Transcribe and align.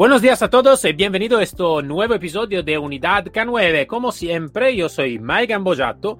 Buenos 0.00 0.22
días 0.22 0.42
a 0.42 0.48
todos 0.48 0.82
y 0.86 0.94
bienvenido 0.94 1.36
a 1.36 1.42
este 1.42 1.62
nuevo 1.84 2.14
episodio 2.14 2.62
de 2.62 2.78
Unidad 2.78 3.26
K9. 3.26 3.86
Como 3.86 4.12
siempre, 4.12 4.74
yo 4.74 4.88
soy 4.88 5.18
Mike 5.18 5.48
Gambojato 5.48 6.16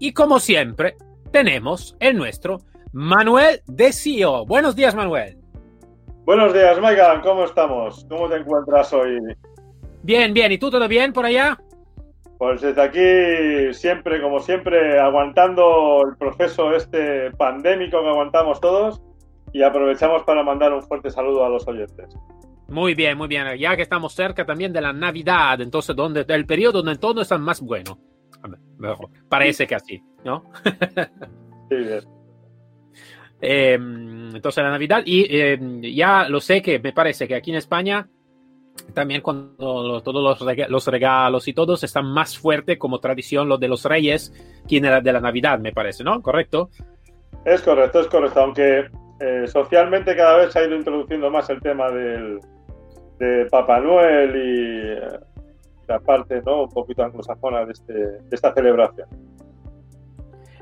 y 0.00 0.12
como 0.12 0.40
siempre, 0.40 0.96
tenemos 1.30 1.96
el 2.00 2.16
nuestro 2.16 2.58
Manuel 2.92 3.60
Desio. 3.68 4.44
Buenos 4.46 4.74
días, 4.74 4.96
Manuel. 4.96 5.38
Buenos 6.24 6.52
días, 6.52 6.80
Maigan. 6.80 7.20
¿Cómo 7.20 7.44
estamos? 7.44 8.04
¿Cómo 8.10 8.28
te 8.28 8.34
encuentras 8.34 8.92
hoy? 8.92 9.20
Bien, 10.02 10.34
bien. 10.34 10.50
¿Y 10.50 10.58
tú 10.58 10.68
todo 10.68 10.88
bien 10.88 11.12
por 11.12 11.24
allá? 11.24 11.56
Pues 12.36 12.60
desde 12.60 12.82
aquí, 12.82 13.72
siempre, 13.72 14.20
como 14.20 14.40
siempre, 14.40 14.98
aguantando 14.98 16.02
el 16.04 16.16
proceso 16.16 16.74
este 16.74 17.30
pandémico 17.30 18.02
que 18.02 18.08
aguantamos 18.08 18.60
todos 18.60 19.00
y 19.52 19.62
aprovechamos 19.62 20.24
para 20.24 20.42
mandar 20.42 20.72
un 20.72 20.82
fuerte 20.82 21.10
saludo 21.10 21.44
a 21.44 21.48
los 21.48 21.68
oyentes. 21.68 22.18
Muy 22.70 22.94
bien, 22.94 23.18
muy 23.18 23.28
bien. 23.28 23.46
Ya 23.58 23.76
que 23.76 23.82
estamos 23.82 24.14
cerca 24.14 24.46
también 24.46 24.72
de 24.72 24.80
la 24.80 24.92
Navidad, 24.92 25.60
entonces 25.60 25.94
donde 25.94 26.24
el 26.28 26.46
periodo 26.46 26.82
donde 26.82 26.98
todo 26.98 27.22
está 27.22 27.36
más 27.38 27.60
bueno. 27.60 27.98
Parece 29.28 29.66
que 29.66 29.74
así, 29.74 30.02
¿no? 30.24 30.50
sí, 31.68 31.76
bien. 31.76 32.00
Eh, 33.42 33.74
entonces 33.74 34.62
la 34.62 34.70
Navidad 34.70 35.02
y 35.04 35.26
eh, 35.28 35.58
ya 35.94 36.28
lo 36.28 36.40
sé 36.40 36.60
que 36.60 36.78
me 36.78 36.92
parece 36.92 37.26
que 37.26 37.34
aquí 37.34 37.50
en 37.50 37.56
España 37.56 38.06
también 38.92 39.22
cuando 39.22 40.02
todos 40.02 40.38
los 40.68 40.86
regalos 40.86 41.48
y 41.48 41.54
todos 41.54 41.82
están 41.82 42.06
más 42.06 42.36
fuerte 42.38 42.78
como 42.78 43.00
tradición 43.00 43.48
lo 43.48 43.56
de 43.56 43.68
los 43.68 43.84
reyes 43.84 44.32
que 44.68 44.80
de 44.80 45.12
la 45.12 45.20
Navidad, 45.20 45.58
me 45.58 45.72
parece, 45.72 46.04
¿no? 46.04 46.20
¿Correcto? 46.22 46.70
Es 47.44 47.62
correcto, 47.62 48.00
es 48.00 48.06
correcto, 48.08 48.40
aunque 48.40 48.90
eh, 49.20 49.46
socialmente 49.46 50.16
cada 50.16 50.36
vez 50.38 50.52
se 50.52 50.58
ha 50.58 50.66
ido 50.66 50.76
introduciendo 50.76 51.30
más 51.30 51.48
el 51.50 51.60
tema 51.60 51.90
del, 51.90 52.40
de 53.20 53.46
Papá 53.46 53.78
Noel 53.80 54.34
y 54.34 54.92
eh, 54.92 55.20
la 55.86 56.00
parte 56.00 56.42
¿no? 56.44 56.64
un 56.64 56.70
poquito 56.70 57.04
anglosajona 57.04 57.66
de, 57.66 57.72
este, 57.72 57.92
de 57.92 58.28
esta 58.32 58.52
celebración. 58.52 59.06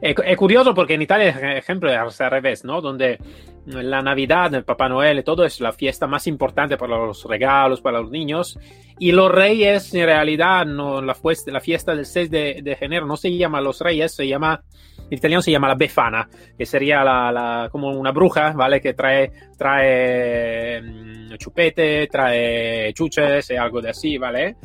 Es 0.00 0.36
curioso 0.36 0.74
porque 0.74 0.94
en 0.94 1.02
Italia, 1.02 1.56
ejemplo, 1.56 1.90
es 1.90 2.20
al 2.20 2.30
revés, 2.30 2.64
¿no? 2.64 2.80
Donde 2.80 3.18
la 3.66 4.00
Navidad, 4.00 4.54
el 4.54 4.62
Papá 4.62 4.88
Noel 4.88 5.24
todo 5.24 5.44
es 5.44 5.60
la 5.60 5.72
fiesta 5.72 6.06
más 6.06 6.28
importante 6.28 6.76
para 6.76 6.96
los 6.96 7.24
regalos, 7.24 7.80
para 7.80 8.00
los 8.00 8.10
niños. 8.10 8.56
Y 9.00 9.10
los 9.10 9.30
reyes, 9.30 9.92
en 9.94 10.06
realidad, 10.06 10.66
no, 10.66 11.02
la, 11.02 11.16
la 11.46 11.60
fiesta 11.60 11.96
del 11.96 12.06
6 12.06 12.30
de, 12.30 12.60
de 12.62 12.78
enero 12.80 13.06
no 13.06 13.16
se 13.16 13.36
llama 13.36 13.60
los 13.60 13.80
reyes, 13.80 14.14
se 14.14 14.28
llama 14.28 14.62
italiano 15.10 15.42
se 15.42 15.50
llama 15.50 15.68
la 15.68 15.74
befana, 15.74 16.28
que 16.56 16.66
sería 16.66 17.02
la, 17.04 17.68
como 17.70 17.90
una 17.90 18.10
bruja, 18.12 18.52
¿vale? 18.52 18.80
Que 18.80 18.94
trae, 18.94 19.30
trae 19.56 20.80
mm, 20.82 21.36
chupete, 21.36 22.06
trae 22.06 22.92
chuches 22.92 23.50
y 23.50 23.56
algo 23.56 23.80
de 23.80 23.90
así, 23.90 24.18
¿vale? 24.18 24.56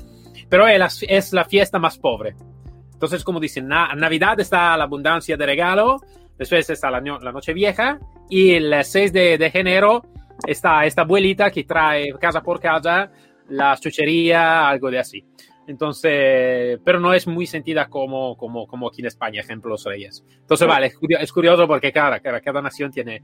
Pero 0.49 0.67
es 0.67 0.79
la, 0.79 0.89
es 1.07 1.33
la 1.33 1.45
fiesta 1.45 1.79
más 1.79 1.97
pobre. 1.97 2.35
Entonces, 2.93 3.23
como 3.23 3.39
dicen, 3.39 3.65
en 3.65 3.99
Navidad 3.99 4.39
está 4.39 4.77
la 4.77 4.85
abundancia 4.85 5.35
de 5.35 5.45
regalo, 5.45 5.99
después 6.37 6.69
está 6.69 6.89
la, 6.89 7.01
la 7.01 7.31
noche 7.31 7.53
vieja 7.53 7.99
y 8.29 8.51
el 8.51 8.83
6 8.83 9.11
de, 9.11 9.37
de 9.37 9.51
enero 9.53 10.03
está 10.47 10.85
esta 10.85 11.01
abuelita 11.01 11.51
que 11.51 11.63
trae 11.63 12.13
casa 12.19 12.41
por 12.41 12.59
casa 12.59 13.11
la 13.49 13.75
chuchería, 13.77 14.67
algo 14.67 14.89
de 14.89 14.99
así. 14.99 15.23
Entonces, 15.67 16.79
pero 16.83 16.99
no 16.99 17.13
es 17.13 17.27
muy 17.27 17.47
sentida 17.47 17.87
como, 17.87 18.35
como, 18.35 18.67
como 18.67 18.87
aquí 18.87 19.01
en 19.01 19.07
España, 19.07 19.41
ejemplo, 19.41 19.71
los 19.71 19.85
reyes. 19.85 20.23
Entonces, 20.39 20.67
vale, 20.67 20.91
es 21.19 21.31
curioso, 21.31 21.67
porque 21.67 21.91
cada, 21.91 22.19
cada, 22.19 22.41
cada, 22.41 22.61
nación 22.61 22.91
tiene 22.91 23.23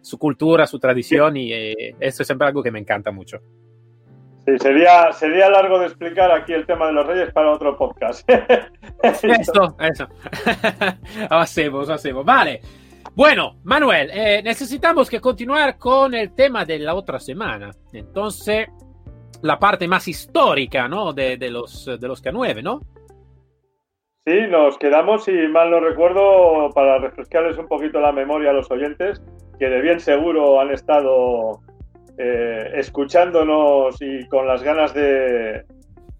su 0.00 0.18
cultura, 0.18 0.66
su 0.66 0.78
tradición 0.78 1.36
y 1.36 1.52
eh, 1.52 1.96
eso 2.00 2.22
es 2.22 2.26
siempre 2.26 2.48
algo 2.48 2.62
que 2.62 2.70
me 2.70 2.78
encanta 2.78 3.10
mucho. 3.10 3.38
Sí, 4.46 4.56
sería, 4.58 5.12
sería 5.12 5.50
largo 5.50 5.80
de 5.80 5.86
explicar 5.86 6.30
aquí 6.30 6.52
el 6.52 6.66
tema 6.66 6.86
de 6.86 6.92
los 6.92 7.06
reyes 7.06 7.32
para 7.32 7.50
otro 7.50 7.76
podcast. 7.76 8.28
eso, 9.02 9.76
eso. 9.80 10.08
hacemos, 11.30 11.90
hacemos. 11.90 12.24
Vale. 12.24 12.60
Bueno, 13.14 13.56
Manuel, 13.64 14.10
eh, 14.12 14.42
necesitamos 14.44 15.08
que 15.10 15.20
continuar 15.20 15.78
con 15.78 16.14
el 16.14 16.34
tema 16.34 16.64
de 16.64 16.78
la 16.78 16.94
otra 16.94 17.18
semana. 17.18 17.72
Entonces, 17.92 18.68
la 19.42 19.58
parte 19.58 19.88
más 19.88 20.08
histórica 20.08 20.88
¿no? 20.88 21.12
de, 21.12 21.36
de 21.36 21.50
los, 21.50 21.84
de 21.86 22.08
los 22.08 22.22
K9, 22.22 22.62
¿no? 22.62 22.80
Sí, 24.26 24.34
nos 24.50 24.76
quedamos, 24.78 25.24
si 25.24 25.32
mal 25.32 25.70
no 25.70 25.78
recuerdo, 25.78 26.70
para 26.74 26.98
refrescarles 26.98 27.58
un 27.58 27.68
poquito 27.68 28.00
la 28.00 28.10
memoria 28.10 28.50
a 28.50 28.54
los 28.54 28.68
oyentes, 28.72 29.22
que 29.56 29.68
de 29.68 29.80
bien 29.80 30.00
seguro 30.00 30.60
han 30.60 30.72
estado 30.72 31.60
eh, 32.18 32.72
escuchándonos 32.74 33.96
y 34.00 34.26
con 34.26 34.48
las 34.48 34.64
ganas 34.64 34.92
de, 34.94 35.64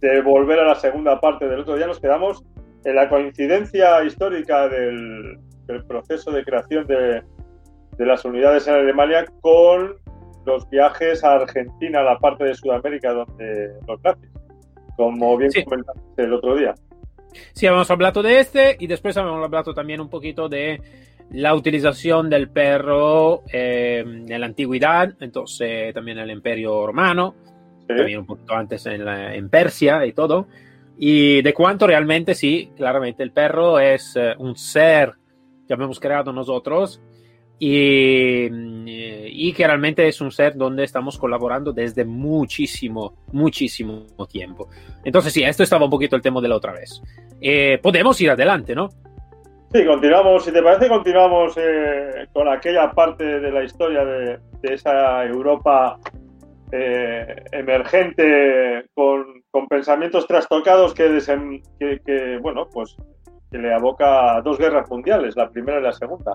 de, 0.00 0.20
volver 0.22 0.60
a 0.60 0.66
la 0.66 0.74
segunda 0.76 1.20
parte 1.20 1.48
del 1.48 1.60
otro 1.60 1.74
día, 1.74 1.88
nos 1.88 1.98
quedamos 1.98 2.44
en 2.84 2.94
la 2.94 3.08
coincidencia 3.08 4.04
histórica 4.04 4.68
del, 4.68 5.40
proceso 5.88 6.30
de 6.30 6.44
creación 6.44 6.86
de, 6.86 7.22
de 7.98 8.06
las 8.06 8.24
unidades 8.24 8.68
en 8.68 8.74
Alemania 8.74 9.24
con 9.40 9.96
los 10.46 10.68
viajes 10.70 11.22
a 11.24 11.34
Argentina, 11.34 12.00
a 12.00 12.04
la 12.04 12.18
parte 12.18 12.44
de 12.44 12.54
Sudamérica 12.54 13.12
donde 13.12 13.72
los 13.86 14.02
nazis, 14.02 14.30
como 14.96 15.36
bien 15.36 15.50
sí. 15.50 15.64
comentaste 15.64 16.22
el 16.22 16.32
otro 16.32 16.56
día. 16.56 16.74
Sí, 17.52 17.66
habíamos 17.66 17.90
hablado 17.90 18.22
de 18.22 18.40
este 18.40 18.76
y 18.78 18.86
después 18.86 19.16
habíamos 19.16 19.44
hablado 19.44 19.74
también 19.74 20.00
un 20.00 20.08
poquito 20.08 20.48
de 20.48 20.80
la 21.30 21.54
utilización 21.54 22.30
del 22.30 22.48
perro 22.48 23.42
eh, 23.52 24.04
en 24.06 24.40
la 24.40 24.46
antigüedad, 24.46 25.14
entonces 25.20 25.92
también 25.92 26.18
en 26.18 26.24
el 26.24 26.30
imperio 26.30 26.86
romano, 26.86 27.34
sí. 27.80 27.94
también 27.96 28.20
un 28.20 28.26
poquito 28.26 28.54
antes 28.54 28.86
en, 28.86 29.04
la, 29.04 29.34
en, 29.34 29.48
Persia 29.48 30.06
y 30.06 30.12
todo, 30.12 30.46
y 30.96 31.42
de 31.42 31.52
cuánto 31.52 31.86
realmente 31.86 32.34
sí, 32.34 32.70
claramente 32.76 33.22
el 33.22 33.32
perro 33.32 33.80
es 33.80 34.16
uh, 34.16 34.40
un 34.40 34.56
ser 34.56 35.14
que 35.66 35.74
hemos 35.74 35.98
creado 35.98 36.32
nosotros 36.32 37.02
y, 37.58 38.48
y, 38.48 39.52
que 39.52 39.66
realmente 39.66 40.06
es 40.06 40.20
un 40.20 40.30
ser 40.30 40.56
donde 40.56 40.84
estamos 40.84 41.18
colaborando 41.18 41.72
desde 41.72 42.04
muchísimo, 42.04 43.14
muchísimo 43.32 44.04
tiempo. 44.30 44.68
Entonces 45.04 45.32
sí, 45.32 45.42
esto 45.42 45.62
estaba 45.62 45.84
un 45.86 45.90
poquito 45.90 46.16
el 46.16 46.22
tema 46.22 46.40
de 46.40 46.48
la 46.48 46.56
otra 46.56 46.72
vez. 46.72 47.02
Eh, 47.40 47.78
podemos 47.82 48.20
ir 48.20 48.30
adelante, 48.30 48.74
¿no? 48.74 48.88
Sí, 49.72 49.84
continuamos. 49.84 50.44
Si 50.44 50.52
te 50.52 50.62
parece, 50.62 50.88
continuamos 50.88 51.54
eh, 51.56 52.26
con 52.32 52.48
aquella 52.48 52.90
parte 52.92 53.24
de 53.24 53.50
la 53.50 53.64
historia 53.64 54.04
de, 54.04 54.38
de 54.62 54.74
esa 54.74 55.24
Europa 55.24 55.98
eh, 56.72 57.44
emergente 57.52 58.86
con, 58.94 59.42
con, 59.50 59.68
pensamientos 59.68 60.26
trastocados 60.26 60.94
que, 60.94 61.20
que, 61.78 62.38
bueno, 62.42 62.68
pues 62.72 62.96
que 63.50 63.58
le 63.58 63.72
aboca 63.72 64.36
a 64.36 64.42
dos 64.42 64.58
guerras 64.58 64.90
mundiales, 64.90 65.36
la 65.36 65.48
primera 65.48 65.78
y 65.78 65.82
la 65.82 65.92
segunda. 65.92 66.32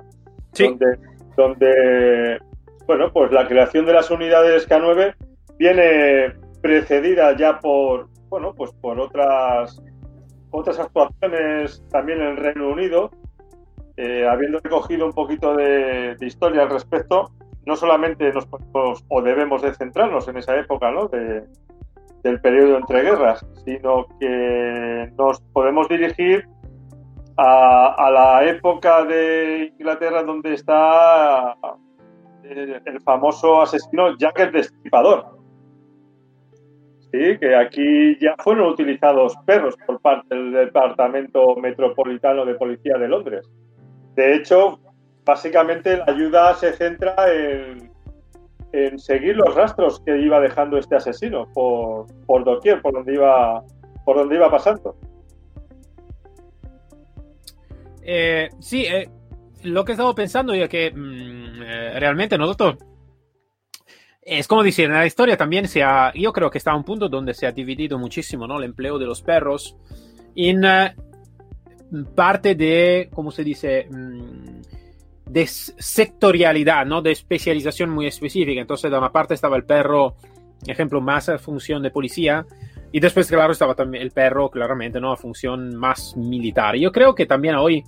Donde, 1.37 2.39
bueno, 2.85 3.11
pues 3.11 3.31
la 3.31 3.47
creación 3.47 3.85
de 3.85 3.93
las 3.93 4.11
unidades 4.11 4.67
K9 4.67 5.15
viene 5.57 6.33
precedida 6.61 7.35
ya 7.35 7.59
por, 7.59 8.09
bueno, 8.29 8.53
pues 8.53 8.71
por 8.73 8.99
otras, 8.99 9.81
otras 10.51 10.79
actuaciones 10.79 11.83
también 11.89 12.21
en 12.21 12.27
el 12.27 12.37
Reino 12.37 12.69
Unido, 12.69 13.11
eh, 13.97 14.27
habiendo 14.27 14.59
recogido 14.59 15.05
un 15.05 15.13
poquito 15.13 15.55
de, 15.55 16.15
de, 16.15 16.25
historia 16.25 16.63
al 16.63 16.69
respecto, 16.69 17.31
no 17.65 17.75
solamente 17.75 18.31
nos 18.31 18.45
podemos 18.45 19.03
o 19.07 19.21
debemos 19.21 19.61
de 19.61 19.73
centrarnos 19.73 20.27
en 20.27 20.37
esa 20.37 20.57
época, 20.57 20.91
¿no? 20.91 21.07
De, 21.07 21.43
del 22.23 22.39
periodo 22.41 22.77
entre 22.77 23.01
guerras, 23.01 23.45
sino 23.65 24.05
que 24.19 25.11
nos 25.17 25.41
podemos 25.53 25.87
dirigir 25.89 26.47
a, 27.43 28.11
la 28.11 28.45
época 28.45 29.03
de 29.05 29.73
Inglaterra 29.77 30.23
donde 30.23 30.53
está 30.53 31.55
el, 32.43 32.81
el 32.85 33.01
famoso 33.01 33.61
asesino 33.61 34.17
Jack 34.17 34.39
el 34.39 34.51
Destripador. 34.51 35.39
Sí, 37.11 37.37
que 37.39 37.55
aquí 37.55 38.17
ya 38.21 38.35
fueron 38.37 38.69
utilizados 38.69 39.35
perros 39.45 39.75
por 39.85 39.99
parte 39.99 40.33
del 40.33 40.51
Departamento 40.51 41.55
Metropolitano 41.55 42.45
de 42.45 42.55
Policía 42.55 42.97
de 42.97 43.07
Londres. 43.07 43.49
De 44.15 44.35
hecho, 44.35 44.79
básicamente 45.25 45.97
la 45.97 46.05
ayuda 46.07 46.53
se 46.53 46.71
centra 46.73 47.15
en, 47.33 47.91
en 48.71 48.99
seguir 48.99 49.35
los 49.35 49.53
rastros 49.55 49.99
que 50.05 50.17
iba 50.17 50.39
dejando 50.39 50.77
este 50.77 50.95
asesino 50.95 51.47
por, 51.53 52.05
por 52.25 52.45
doquier, 52.45 52.81
por 52.81 52.93
donde 52.93 53.15
iba, 53.15 53.61
por 54.05 54.15
donde 54.15 54.35
iba 54.35 54.49
pasando. 54.49 54.95
Eh, 58.13 58.49
sí, 58.59 58.83
eh, 58.83 59.09
lo 59.63 59.85
que 59.85 59.93
estaba 59.93 60.13
pensando 60.13 60.51
es 60.51 60.67
que 60.67 60.91
mm, 60.91 61.61
eh, 61.63 61.97
realmente 61.97 62.37
nosotros 62.37 62.75
es 64.21 64.47
como 64.49 64.63
decir, 64.63 64.85
en 64.85 64.91
la 64.91 65.05
historia 65.05 65.37
también 65.37 65.65
se 65.65 65.81
ha, 65.81 66.11
yo 66.13 66.33
creo 66.33 66.51
que 66.51 66.57
está 66.57 66.71
a 66.71 66.75
un 66.75 66.83
punto 66.83 67.07
donde 67.07 67.33
se 67.33 67.47
ha 67.47 67.53
dividido 67.53 67.97
muchísimo 67.97 68.45
¿no? 68.45 68.57
el 68.57 68.65
empleo 68.65 68.99
de 68.99 69.05
los 69.05 69.21
perros 69.21 69.77
en 70.35 70.61
parte 72.13 72.53
de, 72.55 73.09
¿cómo 73.13 73.31
se 73.31 73.45
dice? 73.45 73.87
Mm, 73.89 74.61
de 75.25 75.47
sectorialidad, 75.47 76.85
¿no? 76.85 77.01
De 77.01 77.11
especialización 77.11 77.89
muy 77.89 78.07
específica. 78.07 78.59
Entonces, 78.59 78.91
de 78.91 78.97
una 78.97 79.11
parte 79.11 79.33
estaba 79.33 79.55
el 79.55 79.63
perro, 79.63 80.15
ejemplo, 80.67 80.99
más 80.99 81.29
a 81.29 81.37
función 81.37 81.81
de 81.81 81.91
policía, 81.91 82.45
y 82.91 82.99
después, 82.99 83.27
claro, 83.27 83.53
estaba 83.53 83.73
también 83.73 84.03
el 84.03 84.11
perro, 84.11 84.49
claramente, 84.49 84.99
¿no? 84.99 85.13
A 85.13 85.17
función 85.17 85.75
más 85.75 86.15
militar. 86.17 86.75
Yo 86.75 86.91
creo 86.91 87.15
que 87.15 87.25
también 87.25 87.55
hoy 87.55 87.83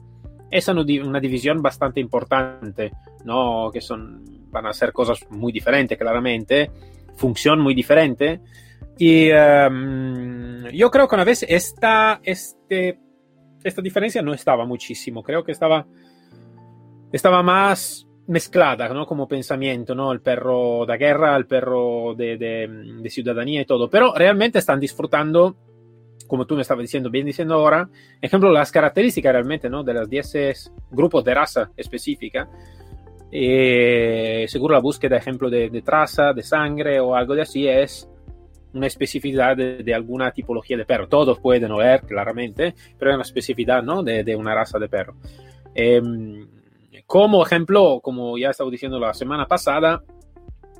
es 0.58 0.68
una 0.68 1.20
división 1.20 1.62
bastante 1.62 2.00
importante, 2.00 2.92
¿no? 3.26 3.70
Que 3.72 3.82
son, 3.82 4.50
van 4.52 4.68
a 4.68 4.74
ser 4.74 4.94
cosas 4.94 5.20
muy 5.30 5.52
diferentes, 5.52 5.98
claramente, 5.98 6.70
función 7.16 7.60
muy 7.60 7.74
diferente. 7.74 8.40
Y 8.98 9.32
um, 9.32 10.68
yo 10.68 10.92
creo 10.92 11.08
que 11.08 11.16
una 11.16 11.24
vez 11.24 11.44
esta, 11.48 12.20
este, 12.24 13.00
esta 13.64 13.82
diferencia 13.82 14.22
no 14.22 14.34
estaba 14.34 14.66
muchísimo, 14.66 15.24
creo 15.24 15.44
que 15.44 15.52
estaba 15.52 15.86
estaba 17.14 17.44
más 17.44 18.08
mezclada, 18.28 18.90
¿no? 18.90 19.06
Como 19.06 19.28
pensamiento, 19.28 19.94
¿no? 19.94 20.12
El 20.12 20.22
perro 20.22 20.86
de 20.86 20.98
guerra, 20.98 21.36
el 21.36 21.46
perro 21.46 22.16
de, 22.16 22.38
de, 22.38 23.10
ciudadanía 23.10 23.62
y 23.62 23.66
todo. 23.66 23.90
Pero 23.90 24.14
realmente 24.16 24.60
están 24.60 24.80
disfrutando, 24.80 25.56
como 26.28 26.46
tú 26.46 26.56
me 26.56 26.62
estabas 26.62 26.84
diciendo, 26.84 27.10
bien 27.10 27.26
diciendo 27.26 27.56
ahora, 27.56 27.90
ejemplo, 28.22 28.52
las 28.52 28.72
características 28.72 29.34
realmente, 29.34 29.70
¿no? 29.70 29.84
De 29.84 29.94
los 29.94 30.10
10 30.10 30.72
grupos 30.92 31.24
de 31.24 31.34
raza 31.34 31.72
específica. 31.76 32.50
Eh, 33.32 34.46
seguro 34.48 34.76
la 34.76 34.80
búsqueda, 34.80 35.18
ejemplo, 35.18 35.50
de, 35.50 35.70
de, 35.70 35.82
traza, 35.82 36.34
de 36.34 36.44
sangre 36.44 37.00
o 37.00 37.16
algo 37.16 37.34
de 37.36 37.42
así 37.42 37.68
es 37.68 38.08
una 38.74 38.88
especificidad 38.88 39.56
de, 39.56 39.94
alguna 39.94 40.32
tipología 40.32 40.78
de 40.78 40.86
perro. 40.86 41.08
Todos 41.08 41.40
pueden 41.40 41.72
oler, 41.72 42.02
claramente, 42.02 42.74
pero 42.98 43.12
es 43.12 43.16
una 43.16 43.24
especificidad, 43.24 43.84
¿no? 43.84 44.04
De, 44.04 44.24
de 44.24 44.36
una 44.36 44.56
raza 44.56 44.80
de 44.80 44.90
perro. 44.90 45.16
Eh, 45.76 46.02
como 47.06 47.46
ejemplo, 47.46 48.00
como 48.02 48.38
ya 48.38 48.50
estaba 48.50 48.70
diciendo 48.70 49.00
la 49.00 49.14
semana 49.14 49.46
pasada, 49.46 50.02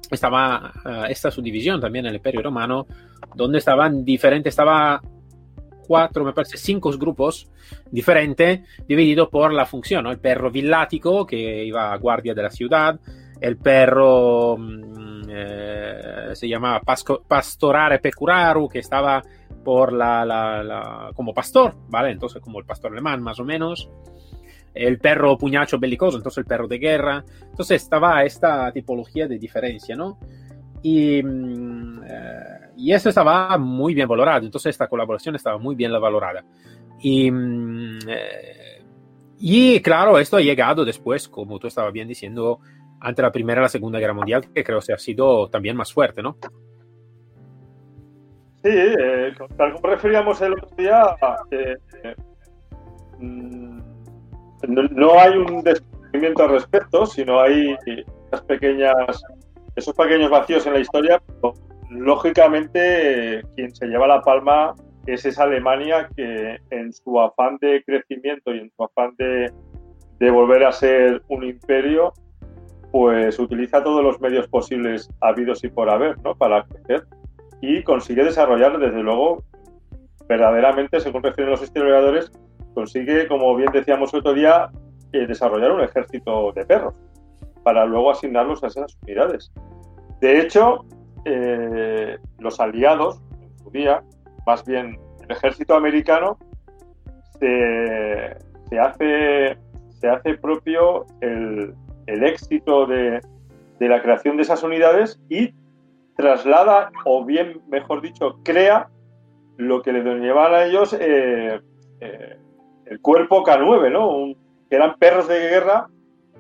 estaba 0.10 0.72
uh, 0.86 1.06
esta 1.10 1.32
subdivisión 1.32 1.80
también 1.80 2.06
en 2.06 2.10
el 2.10 2.16
Imperio 2.16 2.42
Romano, 2.42 2.88
donde 3.36 3.58
estaban 3.58 4.04
diferentes, 4.04 4.52
estaba 4.52 5.02
cuatro, 5.86 6.24
me 6.24 6.34
parece, 6.34 6.58
cinco 6.58 6.92
grupos 6.92 7.50
diferentes, 7.92 8.62
divididos 8.88 9.30
por 9.30 9.54
la 9.54 9.66
función, 9.66 10.04
¿no? 10.04 10.12
El 10.12 10.20
perro 10.20 10.52
villático, 10.52 11.26
que 11.26 11.64
iba 11.66 11.92
a 11.92 11.98
guardia 11.98 12.34
de 12.34 12.44
la 12.44 12.50
ciudad, 12.50 13.00
el 13.40 13.58
perro 13.58 14.58
mm, 14.58 15.24
eh, 15.30 16.30
se 16.34 16.48
llamaba 16.48 16.80
pasco, 16.82 17.24
pastorare 17.28 18.00
pecuraru, 18.00 18.70
que 18.70 18.80
estaba 18.80 19.22
por 19.64 19.94
la, 19.94 20.26
la, 20.26 20.64
la, 20.64 21.12
como 21.14 21.34
pastor, 21.34 21.76
¿vale? 21.88 22.12
Entonces 22.12 22.42
como 22.42 22.60
el 22.60 22.66
pastor 22.66 22.92
alemán, 22.92 23.22
más 23.22 23.40
o 23.40 23.46
menos 23.46 23.90
el 24.74 25.00
perro 25.00 25.38
puñacho 25.38 25.78
belicoso, 25.78 26.18
entonces 26.18 26.40
el 26.40 26.46
perro 26.46 26.68
de 26.68 26.80
guerra. 26.80 27.24
Entonces 27.50 27.84
estaba 27.84 28.24
esta 28.24 28.72
tipología 28.72 29.28
de 29.28 29.38
diferencia, 29.38 29.96
¿no? 29.96 30.18
Y, 30.84 31.24
mm, 31.24 32.04
eh, 32.04 32.70
y 32.78 32.94
eso 32.94 33.10
estaba 33.10 33.58
muy 33.58 33.96
bien 33.96 34.08
valorado, 34.08 34.46
entonces 34.46 34.72
esta 34.72 34.88
colaboración 34.88 35.36
estaba 35.36 35.58
muy 35.58 35.76
bien 35.76 35.92
valorada. 35.92 36.44
Y, 37.00 37.32
mm, 37.32 38.00
eh, 38.08 38.84
y 39.40 39.82
claro, 39.82 40.20
esto 40.20 40.38
ha 40.38 40.42
llegado 40.42 40.86
después, 40.86 41.28
como 41.28 41.58
tú 41.58 41.68
estabas 41.68 41.92
bien 41.92 42.08
diciendo, 42.08 42.60
ante 43.00 43.22
la 43.22 43.32
Primera 43.32 43.62
y 43.62 43.64
la 43.64 43.70
Segunda 43.70 44.00
Guerra 44.00 44.14
Mundial, 44.14 44.46
que 44.54 44.64
creo 44.64 44.80
que 44.80 44.94
ha 44.94 44.98
sido 44.98 45.50
también 45.50 45.76
más 45.76 45.92
fuerte, 45.92 46.22
¿no? 46.22 46.38
Sí, 48.64 48.70
eh, 48.70 49.34
tal 49.58 49.74
como 49.74 49.88
referíamos 49.88 50.42
el 50.42 50.54
otro 50.54 50.70
día, 50.78 51.04
eh, 51.52 51.76
mm, 53.20 53.82
no, 54.70 55.20
hay 55.20 55.38
un 55.38 55.62
descubrimiento 55.62 56.44
al 56.44 56.52
respecto, 56.52 57.06
sino 57.06 57.42
hay 57.42 57.76
esas 58.28 58.42
pequeñas, 58.44 59.22
esos 59.76 59.96
pequeños 59.96 60.30
vacíos 60.30 60.66
en 60.66 60.74
la 60.74 60.80
historia. 60.80 61.22
lógicamente, 61.90 63.44
quien 63.56 63.76
se 63.76 63.88
lleva 63.88 64.08
la 64.08 64.22
palma 64.22 64.74
es 65.06 65.26
esa 65.26 65.44
Alemania 65.44 66.10
que 66.16 66.58
en 66.72 66.92
su 66.94 67.20
afán 67.20 67.58
de 67.62 67.84
crecimiento 67.86 68.54
y 68.54 68.60
en 68.60 68.72
su 68.76 68.84
afán 68.84 69.14
de, 69.18 69.52
volver 70.32 70.64
a 70.64 70.72
ser 70.72 71.22
un 71.28 71.44
imperio, 71.44 72.14
pues 72.94 73.38
utiliza 73.40 73.84
todos 73.84 74.02
los 74.02 74.22
medios 74.22 74.48
posibles 74.48 75.10
habidos 75.20 75.64
y 75.66 75.68
por 75.68 75.90
haber, 75.90 76.18
¿no? 76.24 76.34
Para 76.34 76.64
crecer 76.64 77.06
y 77.60 77.84
consigue 77.84 78.24
desarrollar, 78.24 78.80
desde 78.80 79.04
luego, 79.04 79.44
verdaderamente, 80.28 81.02
según 81.02 81.24
refieren 81.24 81.52
los 81.52 81.62
historiadores, 81.62 82.32
consigue, 82.74 83.28
como 83.28 83.54
bien 83.56 83.70
decíamos 83.74 84.14
otro 84.14 84.34
día, 84.34 84.70
eh, 85.12 85.28
desarrollar 85.28 85.74
un 85.74 85.82
ejército 85.82 86.54
de 86.54 86.66
perros 86.66 86.94
para 87.64 87.86
luego 87.86 88.12
asignarlos 88.12 88.64
a 88.64 88.68
esas 88.68 88.98
unidades. 89.04 89.52
De 90.20 90.40
hecho, 90.40 90.86
eh, 91.26 92.18
los 92.40 92.60
aliados, 92.60 93.22
en 93.42 93.58
su 93.58 93.72
día, 93.72 94.04
más 94.46 94.66
bien 94.66 95.00
el 95.22 95.32
ejército 95.32 95.76
americano, 95.76 96.38
se, 97.40 98.38
hace, 98.80 99.58
propio 100.42 101.06
el, 101.22 101.74
éxito 102.08 102.86
de, 102.86 103.22
la 103.80 104.02
creación 104.02 104.38
de 104.38 104.44
esas 104.44 104.64
unidades 104.64 105.20
y 105.30 105.54
traslada, 106.16 106.92
o 107.06 107.26
bien, 107.26 107.62
mejor 107.70 108.02
dicho, 108.02 108.40
crea 108.44 108.90
lo 109.58 109.82
que 109.82 109.92
le 109.94 110.04
llevan 110.20 110.54
a 110.54 110.66
ellos 110.66 110.96
eh, 111.00 111.60
el 112.86 113.02
cuerpo 113.02 113.44
K9, 113.44 113.92
¿no? 113.92 114.34
que 114.70 114.76
eran 114.76 114.96
perros 114.98 115.28
de 115.28 115.40
guerra 115.40 115.88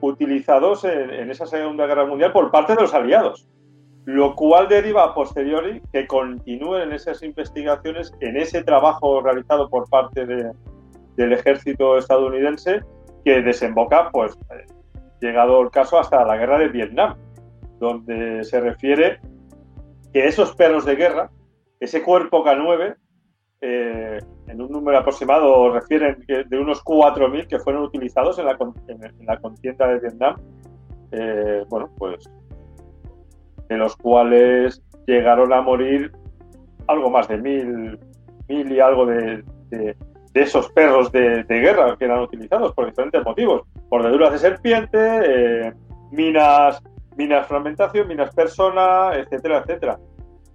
utilizados 0.04 0.84
en, 0.84 1.32
esa 1.32 1.46
Segunda 1.46 1.88
Guerra 1.88 2.06
Mundial 2.06 2.34
por 2.34 2.52
parte 2.52 2.76
de 2.76 2.82
los 2.82 2.94
aliados, 2.94 3.48
lo 4.04 4.36
cual 4.36 4.68
deriva 4.68 5.04
a 5.06 5.14
posteriori 5.14 5.82
que 5.94 6.06
continúen 6.08 6.84
en 6.84 6.94
esas 6.94 7.24
investigaciones, 7.24 8.14
en 8.20 8.36
ese 8.36 8.64
trabajo 8.64 9.22
realizado 9.22 9.69
por 9.69 9.90
parte 9.90 10.26
del 10.26 11.33
ejército 11.33 11.98
estadounidense, 11.98 12.81
que 13.24 13.42
desemboca, 13.42 14.10
pues, 14.12 14.38
llegado 15.22 15.62
el 15.62 15.72
caso 15.72 15.98
hasta 15.98 16.26
la 16.26 16.36
guerra 16.36 16.60
de 16.60 16.68
Vietnam, 16.68 17.16
donde 17.80 18.44
se 18.44 18.60
refiere 18.60 19.22
que 20.12 20.26
esos 20.26 20.54
perros 20.54 20.83
de 20.83 20.95
guerra, 20.95 21.31
ese 21.80 22.04
cuerpo 22.04 22.44
K9, 22.44 22.98
eh, 23.66 24.20
en 24.48 24.62
un 24.62 24.70
número 24.70 24.98
aproximado 24.98 25.72
refieren 25.72 26.18
que 26.28 26.44
de 26.44 26.60
unos 26.60 26.84
4.000 26.84 27.48
que 27.48 27.60
fueron 27.60 27.84
utilizados 27.84 28.38
en 28.38 28.46
la, 28.46 28.58
en, 28.90 29.26
la 29.26 29.38
contienda 29.38 29.88
de 29.88 30.00
Vietnam, 30.02 30.36
eh, 31.14 31.64
bueno, 31.70 31.90
pues 31.98 32.30
de 33.70 33.78
los 33.78 33.96
cuales 33.96 34.84
llegaron 35.08 35.54
a 35.54 35.62
morir 35.62 36.12
algo 36.88 37.10
más 37.10 37.30
de 37.30 37.38
mil, 37.38 37.98
mil 38.50 38.70
y 38.70 38.82
algo 38.82 39.06
de, 39.06 39.46
esos 40.34 40.70
perros 40.74 41.10
de, 41.14 41.46
guerra 41.48 41.96
que 41.96 42.04
eran 42.04 42.20
utilizados 42.20 42.74
por 42.74 42.88
diferentes 42.88 43.24
motivos, 43.24 43.62
mordeduras 43.90 44.34
de 44.34 44.40
serpiente, 44.40 44.98
eh, 45.00 45.74
minas, 46.12 46.84
minas 47.16 47.48
fragmentación, 47.48 48.10
minas 48.10 48.36
persona, 48.36 49.12
etcétera, 49.16 49.60
etcétera. 49.60 49.98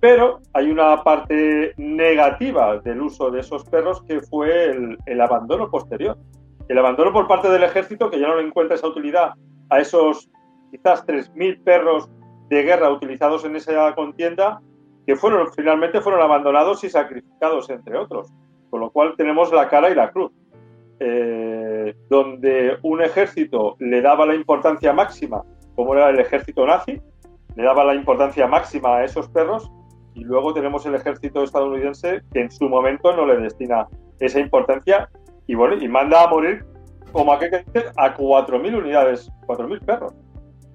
Pero 0.00 0.40
hay 0.52 0.70
una 0.70 1.02
parte 1.02 1.74
negativa 1.76 2.78
del 2.78 3.02
uso 3.02 3.30
de 3.30 3.40
esos 3.40 3.64
perros 3.64 4.02
que 4.02 4.20
fue 4.20 4.70
el, 5.06 5.20
abandono 5.20 5.70
posterior. 5.70 6.16
El 6.68 6.78
abandono 6.78 7.12
por 7.12 7.26
parte 7.26 7.48
del 7.48 7.64
ejército, 7.64 8.10
que 8.10 8.20
ya 8.20 8.28
no 8.28 8.36
le 8.36 8.46
encuentra 8.46 8.76
esa 8.76 8.86
utilidad 8.86 9.32
a 9.70 9.80
esos 9.80 10.30
quizás 10.70 11.04
3.000 11.06 11.64
perros 11.64 12.08
de 12.48 12.62
guerra 12.62 12.90
utilizados 12.90 13.44
en 13.44 13.56
esa 13.56 13.94
contienda, 13.94 14.60
que 15.06 15.16
fueron 15.16 15.50
finalmente 15.52 16.00
fueron 16.00 16.22
abandonados 16.22 16.84
y 16.84 16.90
sacrificados, 16.90 17.68
entre 17.70 17.98
otros. 17.98 18.32
Con 18.70 18.80
lo 18.80 18.90
cual 18.90 19.14
tenemos 19.16 19.52
la 19.52 19.68
cara 19.68 19.90
y 19.90 19.94
la 19.94 20.10
cruz. 20.10 20.30
Eh, 21.00 21.94
donde 22.08 22.76
un 22.82 23.02
ejército 23.02 23.76
le 23.78 24.00
daba 24.00 24.26
la 24.26 24.34
importancia 24.34 24.92
máxima, 24.92 25.42
como 25.74 25.94
era 25.94 26.10
el 26.10 26.18
ejército 26.18 26.66
nazi, 26.66 27.00
le 27.54 27.62
daba 27.62 27.84
la 27.84 27.94
importancia 27.94 28.46
máxima 28.46 28.96
a 28.96 29.04
esos 29.04 29.28
perros, 29.28 29.70
y 30.18 30.24
luego 30.24 30.52
tenemos 30.52 30.84
el 30.84 30.96
ejército 30.96 31.44
estadounidense 31.44 32.22
que 32.32 32.40
en 32.40 32.50
su 32.50 32.68
momento 32.68 33.14
no 33.14 33.24
le 33.24 33.36
destina 33.36 33.86
esa 34.18 34.40
importancia 34.40 35.08
y 35.46 35.54
bueno, 35.54 35.76
y 35.76 35.88
manda 35.88 36.24
a 36.24 36.28
morir, 36.28 36.64
como 37.12 37.32
a 37.32 37.38
que 37.38 37.46
a 37.46 38.16
4.000 38.16 38.76
unidades, 38.76 39.30
4.000 39.46 39.80
perros 39.84 40.12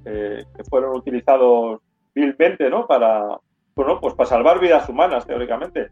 eh, 0.06 0.44
que 0.56 0.64
fueron 0.64 0.96
utilizados 0.96 1.82
vilmente, 2.16 2.70
¿no? 2.70 2.88
Para, 2.88 3.38
bueno, 3.76 4.00
pues 4.00 4.14
para 4.16 4.30
salvar 4.30 4.60
vidas 4.60 4.88
humanas, 4.88 5.28
teóricamente. 5.28 5.88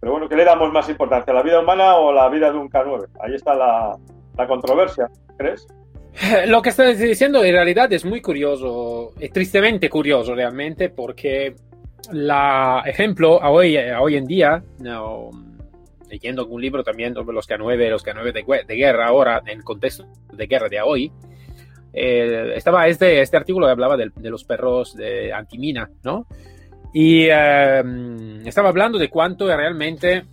Pero 0.00 0.12
bueno, 0.12 0.28
¿qué 0.28 0.36
le 0.36 0.44
damos 0.44 0.72
más 0.72 0.88
importancia, 0.88 1.32
la 1.32 1.42
vida 1.42 1.60
humana 1.60 1.96
o 1.96 2.12
la 2.12 2.28
vida 2.28 2.50
de 2.50 2.58
un 2.58 2.70
K9? 2.70 3.06
Ahí 3.20 3.34
está 3.34 3.54
la, 3.54 3.96
la 4.36 4.46
controversia, 4.48 5.08
¿crees? 5.36 5.66
Lo 6.46 6.62
que 6.62 6.70
estás 6.70 6.98
diciendo 6.98 7.44
en 7.44 7.52
realidad 7.52 7.92
es 7.92 8.04
muy 8.04 8.22
curioso, 8.22 9.12
es 9.20 9.30
tristemente 9.30 9.90
curioso 9.90 10.34
realmente, 10.34 10.88
porque 10.88 11.54
la 12.12 12.82
ejemplo 12.86 13.36
hoy, 13.38 13.76
hoy 13.76 14.16
en 14.16 14.26
día, 14.26 14.62
no, 14.78 15.30
leyendo 16.08 16.42
algún 16.42 16.60
libro 16.60 16.82
también 16.82 17.14
sobre 17.14 17.34
los 17.34 17.48
K9, 17.48 17.90
los 17.90 18.04
K9 18.04 18.32
de, 18.32 18.64
de, 18.66 18.74
guerra 18.74 19.06
ahora, 19.08 19.42
en 19.46 19.62
contexto 19.62 20.06
de 20.32 20.46
guerra 20.46 20.68
de 20.68 20.80
hoy, 20.80 21.12
eh, 21.92 22.52
estaba 22.56 22.88
este, 22.88 23.20
este 23.20 23.36
artículo 23.36 23.66
que 23.66 23.72
hablaba 23.72 23.96
de, 23.96 24.10
los 24.16 24.44
perros 24.44 24.94
de 24.96 25.32
antimina, 25.32 25.90
¿no? 26.02 26.26
Y 26.92 27.26
eh, 27.30 27.82
estaba 28.44 28.68
hablando 28.68 28.98
de 28.98 29.08
cuánto 29.08 29.46
realmente, 29.46 30.24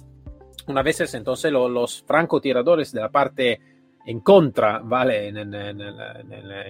una 0.67 0.81
vez 0.81 1.13
entonces 1.13 1.51
lo, 1.51 1.69
los 1.69 2.03
francotiradores 2.07 2.91
de 2.91 3.01
la 3.01 3.09
parte 3.09 3.59
en 4.05 4.19
contra, 4.21 4.79
¿vale? 4.79 5.27
En, 5.27 5.37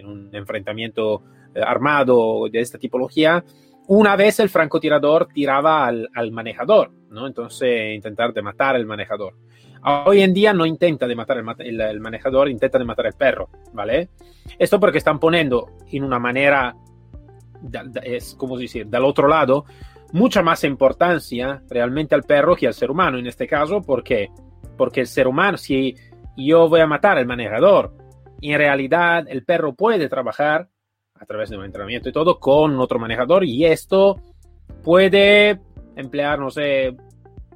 un 0.05 0.29
enfrentamiento 0.33 1.23
eh, 1.55 1.61
armado 1.65 2.49
de 2.51 2.59
esta 2.59 2.77
tipología, 2.77 3.43
una 3.93 4.15
vez 4.15 4.39
el 4.39 4.47
francotirador 4.47 5.27
tiraba 5.33 5.85
al, 5.85 6.09
al, 6.15 6.31
manejador, 6.31 6.93
¿no? 7.09 7.27
Entonces 7.27 7.93
intentar 7.93 8.31
de 8.31 8.41
matar 8.41 8.75
al 8.75 8.85
manejador. 8.85 9.35
Hoy 10.05 10.21
en 10.21 10.33
día 10.33 10.53
no 10.53 10.65
intenta 10.65 11.07
de 11.07 11.13
matar 11.13 11.43
el, 11.59 11.81
el, 11.81 11.99
manejador, 11.99 12.47
intenta 12.47 12.79
de 12.79 12.85
matar 12.85 13.07
el 13.07 13.13
perro, 13.15 13.49
¿vale? 13.73 14.07
Esto 14.57 14.79
porque 14.79 14.99
están 14.99 15.19
poniendo 15.19 15.71
en 15.91 16.05
una 16.05 16.19
manera, 16.19 16.73
es 18.01 18.33
como 18.35 18.57
decir, 18.57 18.87
del 18.87 19.03
otro 19.03 19.27
lado, 19.27 19.65
mucha 20.13 20.41
más 20.41 20.63
importancia 20.63 21.61
realmente 21.69 22.15
al 22.15 22.23
perro 22.23 22.55
que 22.55 22.67
al 22.67 22.73
ser 22.73 22.91
humano 22.91 23.17
en 23.17 23.27
este 23.27 23.45
caso, 23.45 23.81
porque 23.81 24.29
porque 24.77 25.01
el 25.01 25.07
ser 25.07 25.27
humano, 25.27 25.57
si 25.57 25.95
yo 26.37 26.69
voy 26.69 26.79
a 26.79 26.87
matar 26.87 27.17
al 27.17 27.25
manejador. 27.25 27.93
En 28.41 28.57
realidad 28.57 29.25
el 29.27 29.43
perro 29.43 29.73
puede 29.73 30.07
trabajar 30.07 30.69
a 31.21 31.25
través 31.25 31.51
de 31.51 31.57
un 31.57 31.63
entrenamiento 31.63 32.09
y 32.09 32.11
todo 32.11 32.39
con 32.39 32.79
otro 32.79 32.97
manejador 32.97 33.45
y 33.45 33.65
esto 33.65 34.19
puede 34.83 35.59
emplear, 35.95 36.39
no 36.39 36.49
sé, 36.49 36.95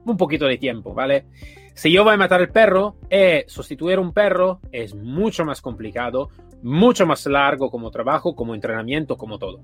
un 0.06 0.18
poquito 0.18 0.46
de 0.46 0.58
tiempo, 0.58 0.94
¿vale? 0.94 1.26
Si 1.74 1.92
yo 1.92 2.04
voy 2.04 2.14
a 2.14 2.18
matar 2.18 2.42
al 2.42 2.50
perro, 2.50 2.98
eh, 3.10 3.44
sustituir 3.48 3.98
un 3.98 4.14
perro 4.14 4.60
es 4.72 4.94
mucho 4.94 5.44
más 5.46 5.62
complicado, 5.62 6.30
mucho 6.62 7.08
más 7.08 7.26
largo 7.26 7.72
como 7.72 7.90
trabajo, 7.90 8.36
como 8.36 8.54
entrenamiento, 8.54 9.18
como 9.18 9.40
todo. 9.40 9.62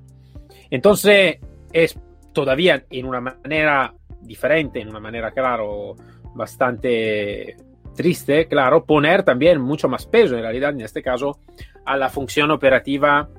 Entonces, 0.71 1.37
es 1.71 1.97
todavía 2.33 2.83
en 2.89 3.05
una 3.05 3.21
manera 3.21 3.93
diferente, 4.21 4.81
en 4.81 4.89
una 4.89 4.99
manera, 4.99 5.31
claro, 5.31 5.95
bastante 6.33 7.55
triste, 7.95 8.47
claro, 8.47 8.83
poner 8.83 9.23
también 9.23 9.61
mucho 9.61 9.87
más 9.87 10.07
peso, 10.07 10.35
en 10.35 10.41
realidad, 10.41 10.71
en 10.71 10.81
este 10.81 11.03
caso, 11.03 11.37
a 11.85 11.97
la 11.97 12.09
función 12.09 12.49
operativa 12.51 13.29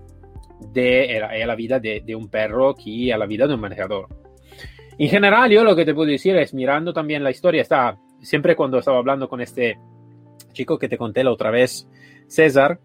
de 0.73 1.19
a 1.23 1.47
la 1.47 1.55
vida 1.55 1.79
de, 1.81 2.03
de, 2.05 2.15
un 2.15 2.29
perro 2.29 2.75
que 2.75 3.13
a 3.13 3.19
la 3.19 3.27
vida 3.27 3.47
de 3.47 3.55
un 3.55 3.61
manejador. 3.61 4.09
En 4.99 5.09
general, 5.09 5.51
yo 5.51 5.65
lo 5.65 5.75
que 5.75 5.85
te 5.85 5.95
puedo 5.95 6.11
decir 6.11 6.37
es, 6.37 6.55
mirando 6.55 6.93
también 6.93 7.25
la 7.25 7.31
historia, 7.31 7.63
está 7.63 7.99
siempre 8.21 8.55
cuando 8.55 8.79
estaba 8.79 8.99
hablando 8.99 9.29
con 9.29 9.41
este 9.41 9.79
chico 10.53 10.79
que 10.79 10.89
te 10.89 10.99
conté 10.99 11.25
la 11.25 11.33
otra 11.33 11.51
vez, 11.51 11.89
César, 12.27 12.79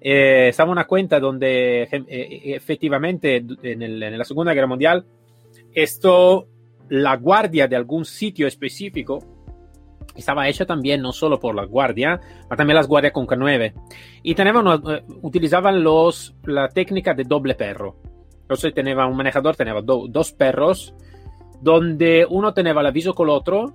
eh, 0.00 0.48
estaba 0.48 0.70
una 0.70 0.84
cuenta 0.84 1.18
donde 1.18 1.82
eh, 1.84 2.54
efectivamente 2.54 3.36
en 3.62 4.18
la 4.18 4.24
Segunda 4.24 4.52
Guerra 4.52 4.66
Mundial, 4.66 5.06
esto, 5.72 6.46
la 6.90 7.16
guardia 7.16 7.66
de 7.66 7.76
algún 7.76 8.04
sitio 8.04 8.46
específico, 8.46 9.24
estaba 10.14 10.48
hecha 10.48 10.64
también 10.64 11.02
no 11.02 11.12
solo 11.12 11.38
por 11.38 11.54
la 11.54 11.64
guardia, 11.64 12.20
pero 12.48 12.56
también 12.56 12.76
las 12.76 12.88
guardias 12.88 13.12
con 13.12 13.26
K9. 13.26 13.72
Y 14.22 14.34
tenían, 14.34 14.66
uh, 14.66 14.80
utilizaban 15.22 15.82
los, 15.82 16.34
la 16.44 16.68
técnica 16.68 17.14
de 17.14 17.24
doble 17.24 17.54
perro. 17.54 17.96
Entonces 18.42 18.74
tenía 18.74 19.06
un 19.06 19.16
manejador, 19.16 19.56
tenía 19.56 19.74
do, 19.80 20.06
dos 20.08 20.32
perros, 20.32 20.94
donde 21.60 22.26
uno 22.28 22.52
tenía 22.52 22.72
el 22.72 22.86
aviso 22.86 23.14
con 23.14 23.28
el 23.28 23.34
otro, 23.34 23.72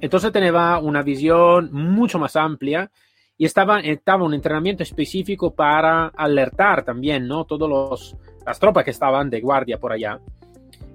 entonces 0.00 0.32
tenía 0.32 0.78
una 0.78 1.02
visión 1.02 1.70
mucho 1.72 2.18
más 2.18 2.36
amplia 2.36 2.90
y 3.36 3.44
estaba, 3.44 3.80
estaba 3.80 4.24
un 4.24 4.34
entrenamiento 4.34 4.82
específico 4.82 5.54
para 5.54 6.08
alertar 6.08 6.84
también, 6.84 7.28
¿no? 7.28 7.44
Todas 7.44 8.16
las 8.44 8.58
tropas 8.58 8.84
que 8.84 8.90
estaban 8.90 9.30
de 9.30 9.40
guardia 9.40 9.78
por 9.78 9.92
allá. 9.92 10.18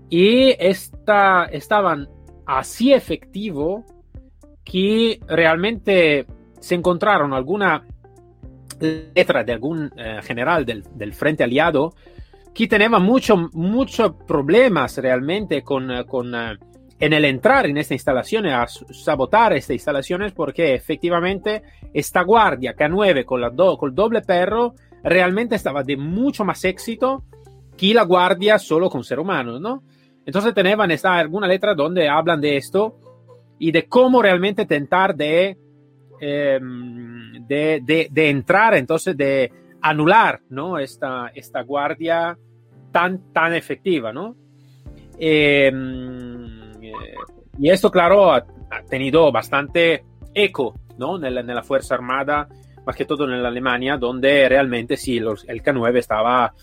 Y 0.09 0.53
esta, 0.59 1.45
estaban 1.45 2.09
así 2.45 2.93
efectivo 2.93 3.85
que 4.63 5.19
realmente 5.27 6.25
se 6.59 6.75
encontraron 6.75 7.33
alguna 7.33 7.83
letra 8.79 9.43
de 9.43 9.53
algún 9.53 9.91
eh, 9.97 10.19
general 10.23 10.65
del, 10.65 10.83
del, 10.95 11.13
frente 11.13 11.43
aliado 11.43 11.93
que 12.53 12.67
tenía 12.67 12.89
muchos 12.89 13.53
mucho 13.53 14.17
problemas 14.17 14.97
realmente 14.97 15.63
con, 15.63 15.89
con 16.05 16.33
uh, 16.33 16.55
en 16.99 17.11
el 17.11 17.25
entrar 17.25 17.65
en 17.65 17.77
esta 17.77 17.95
instalación, 17.95 18.45
a 18.45 18.65
sabotar 18.67 19.53
estas 19.53 19.73
instalaciones, 19.73 20.31
porque 20.31 20.73
efectivamente 20.73 21.63
esta 21.93 22.21
guardia 22.21 22.75
K9 22.75 23.25
con, 23.25 23.41
la 23.41 23.49
do, 23.49 23.77
con 23.77 23.89
el 23.89 23.95
doble 23.95 24.21
perro 24.21 24.75
realmente 25.03 25.55
estaba 25.55 25.83
de 25.83 25.97
mucho 25.97 26.45
más 26.45 26.63
éxito 26.63 27.23
que 27.75 27.93
la 27.93 28.03
guardia 28.03 28.57
solo 28.57 28.89
con 28.89 29.03
ser 29.03 29.19
humanos, 29.19 29.59
¿no? 29.59 29.83
Entonces 30.25 30.53
tenían 30.53 30.91
esta, 30.91 31.15
alguna 31.15 31.47
letra 31.47 31.75
donde 31.75 32.07
hablan 32.07 32.39
de 32.39 32.55
esto 32.55 32.99
y 33.59 33.71
de 33.71 33.85
cómo 33.85 34.21
realmente 34.21 34.65
tentar 34.65 35.15
de, 35.15 35.57
eh, 36.19 36.59
de, 36.61 37.81
de, 37.83 38.07
de, 38.11 38.29
entrar, 38.29 38.73
entonces 38.75 39.15
de 39.15 39.51
anular 39.81 40.41
¿no? 40.49 40.79
esta, 40.79 41.31
esta 41.33 41.61
guardia 41.61 42.37
tan, 42.91 43.31
tan 43.31 43.53
efectiva. 43.53 44.11
¿no? 44.11 44.35
Eh, 45.19 45.71
y 47.59 47.69
esto, 47.69 47.91
claro, 47.91 48.31
ha, 48.31 48.45
ha, 48.71 48.83
tenido 48.89 49.31
bastante 49.31 50.03
eco 50.33 50.75
¿no? 50.97 51.23
en, 51.23 51.33
la, 51.33 51.41
en 51.41 51.47
la 51.47 51.63
Fuerza 51.63 51.95
Armada, 51.95 52.47
más 52.85 52.95
que 52.95 53.05
todo 53.05 53.25
en 53.25 53.41
la 53.41 53.49
Alemania, 53.49 53.97
donde 53.97 54.49
realmente 54.49 54.97
sí, 54.97 55.19
los, 55.19 55.47
el 55.47 55.63
K9 55.63 55.97
estaba 55.97 56.53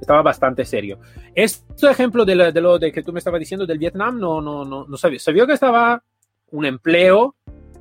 estaba 0.00 0.22
bastante 0.22 0.64
serio. 0.64 0.98
Este 1.34 1.90
ejemplo 1.90 2.24
de, 2.24 2.52
de, 2.52 2.60
lo 2.60 2.78
de 2.78 2.92
que 2.92 3.02
tú 3.02 3.12
me 3.12 3.18
estabas 3.18 3.40
diciendo 3.40 3.66
del 3.66 3.78
Vietnam, 3.78 4.18
no, 4.18 4.40
no, 4.40 4.64
no, 4.64 4.86
no 4.86 4.96
sabía. 4.96 5.18
Sabía 5.18 5.46
que 5.46 5.54
estaba 5.54 6.02
un 6.54 6.66
empleo 6.66 7.34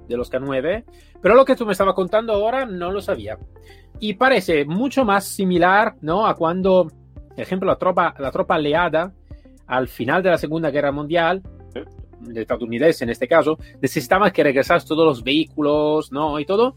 de 0.08 0.18
los 0.18 0.32
K9, 0.32 0.84
pero 1.22 1.36
lo 1.36 1.46
que 1.46 1.56
tú 1.56 1.66
me 1.66 1.72
estabas 1.72 1.94
contando 1.94 2.34
ahora 2.34 2.66
no 2.66 2.92
lo 2.92 3.02
sabía. 3.02 3.38
Y 4.00 4.16
parece 4.16 4.66
mucho 4.66 5.06
más 5.06 5.26
similar 5.26 5.96
¿no? 6.02 6.26
a 6.26 6.36
cuando, 6.36 6.92
por 7.14 7.40
ejemplo, 7.40 7.68
la 7.68 7.78
tropa, 7.78 8.16
la 8.18 8.32
tropa 8.32 8.56
aliada 8.56 9.14
al 9.68 9.88
final 9.88 10.24
de 10.24 10.32
la 10.32 10.38
Segunda 10.38 10.72
Guerra 10.72 10.92
Mundial, 10.92 11.42
de 12.20 12.42
estadounidense 12.42 13.04
en 13.04 13.12
este 13.12 13.28
caso, 13.28 13.58
necesitaba 13.82 14.32
que 14.32 14.44
regresaran 14.44 14.86
todos 14.86 15.06
los 15.06 15.24
vehículos 15.24 16.12
¿no? 16.12 16.40
y 16.40 16.46
todo. 16.46 16.76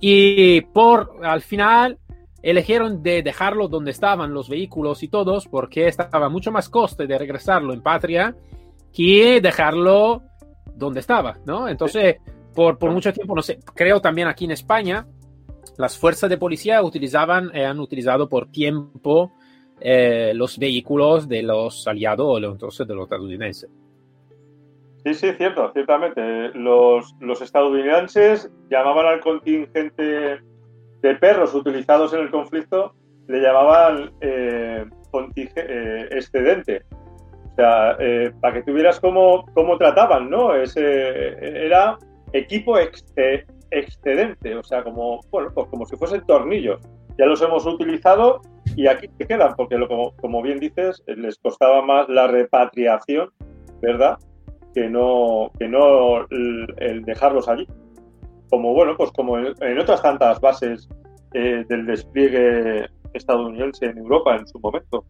Y 0.00 0.60
por 0.60 1.18
al 1.22 1.42
final 1.42 1.98
eligieron 2.42 3.02
de 3.02 3.22
dejarlo 3.22 3.68
donde 3.68 3.90
estaban 3.90 4.32
los 4.32 4.48
vehículos 4.48 5.02
y 5.02 5.08
todos 5.08 5.48
porque 5.48 5.88
estaba 5.88 6.28
mucho 6.28 6.52
más 6.52 6.68
coste 6.68 7.06
de 7.06 7.18
regresarlo 7.18 7.72
en 7.72 7.82
patria 7.82 8.36
que 8.92 9.40
dejarlo 9.40 10.22
donde 10.76 11.00
estaba, 11.00 11.38
¿no? 11.46 11.68
Entonces, 11.68 12.16
por, 12.54 12.78
por 12.78 12.90
mucho 12.90 13.12
tiempo, 13.12 13.34
no 13.34 13.42
sé, 13.42 13.58
creo 13.74 14.00
también 14.00 14.28
aquí 14.28 14.44
en 14.44 14.52
España, 14.52 15.06
las 15.76 15.98
fuerzas 15.98 16.30
de 16.30 16.38
policía 16.38 16.82
utilizaban, 16.82 17.50
eh, 17.54 17.64
han 17.64 17.80
utilizado 17.80 18.28
por 18.28 18.50
tiempo 18.50 19.32
eh, 19.80 20.32
los 20.34 20.58
vehículos 20.58 21.28
de 21.28 21.42
los 21.42 21.86
aliados, 21.86 22.42
entonces 22.42 22.86
de 22.86 22.94
los 22.94 23.04
estadounidenses. 23.04 23.70
Sí, 25.04 25.14
sí, 25.14 25.32
cierto, 25.32 25.70
ciertamente. 25.72 26.50
Los, 26.54 27.14
los 27.20 27.42
estadounidenses 27.42 28.50
llamaban 28.70 29.06
al 29.06 29.20
contingente 29.20 30.40
de 31.02 31.14
perros 31.16 31.54
utilizados 31.54 32.14
en 32.14 32.20
el 32.20 32.30
conflicto, 32.30 32.94
le 33.28 33.40
llamaban 33.40 34.12
eh, 34.20 34.86
eh 35.12 36.08
excedente. 36.10 36.84
O 37.54 37.56
sea, 37.56 37.96
eh, 38.00 38.32
para 38.40 38.54
que 38.54 38.62
tuvieras 38.64 38.98
cómo, 38.98 39.46
cómo 39.54 39.78
trataban, 39.78 40.28
¿no? 40.28 40.56
Ese, 40.56 41.64
era 41.64 41.96
equipo 42.32 42.76
ex, 42.76 43.04
excedente, 43.70 44.56
o 44.56 44.62
sea, 44.64 44.82
como, 44.82 45.20
bueno, 45.30 45.50
pues 45.54 45.68
como 45.68 45.86
si 45.86 45.96
fuesen 45.96 46.26
tornillos. 46.26 46.80
Ya 47.16 47.26
los 47.26 47.40
hemos 47.42 47.64
utilizado 47.64 48.40
y 48.74 48.88
aquí 48.88 49.08
se 49.18 49.26
quedan, 49.28 49.54
porque 49.56 49.78
lo, 49.78 49.86
como, 49.86 50.42
bien 50.42 50.58
dices, 50.58 51.00
les 51.06 51.38
costaba 51.38 51.80
más 51.80 52.08
la 52.08 52.26
repatriación, 52.26 53.30
¿verdad? 53.80 54.18
Que 54.74 54.88
no, 54.88 55.52
que 55.56 55.68
no 55.68 56.22
el, 56.30 56.74
el 56.78 57.04
dejarlos 57.04 57.48
allí. 57.48 57.68
Como, 58.50 58.74
bueno, 58.74 58.96
pues 58.96 59.12
como 59.12 59.38
en, 59.38 59.54
en 59.60 59.78
otras 59.78 60.02
tantas 60.02 60.40
bases 60.40 60.88
eh, 61.34 61.64
del 61.68 61.86
despliegue 61.86 62.88
estadounidense 63.12 63.86
en 63.86 63.98
Europa 63.98 64.34
en 64.34 64.46
su 64.48 64.58
momento. 64.58 65.04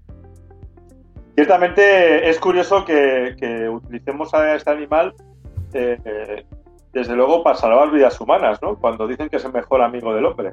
Ciertamente 1.34 2.28
es 2.28 2.38
curioso 2.38 2.84
que, 2.84 3.68
utilicemos 3.68 4.32
a 4.34 4.54
este 4.54 4.70
animal 4.70 5.14
eh, 5.72 6.44
desde 6.92 7.16
luego 7.16 7.42
para 7.42 7.56
salvar 7.56 7.90
vidas 7.90 8.20
humanas, 8.20 8.62
¿no? 8.62 8.76
Cuando 8.76 9.06
dicen 9.06 9.28
que 9.28 9.36
es 9.36 9.44
el 9.44 9.52
mejor 9.52 9.82
amigo 9.82 10.14
del 10.14 10.26
hombre. 10.26 10.52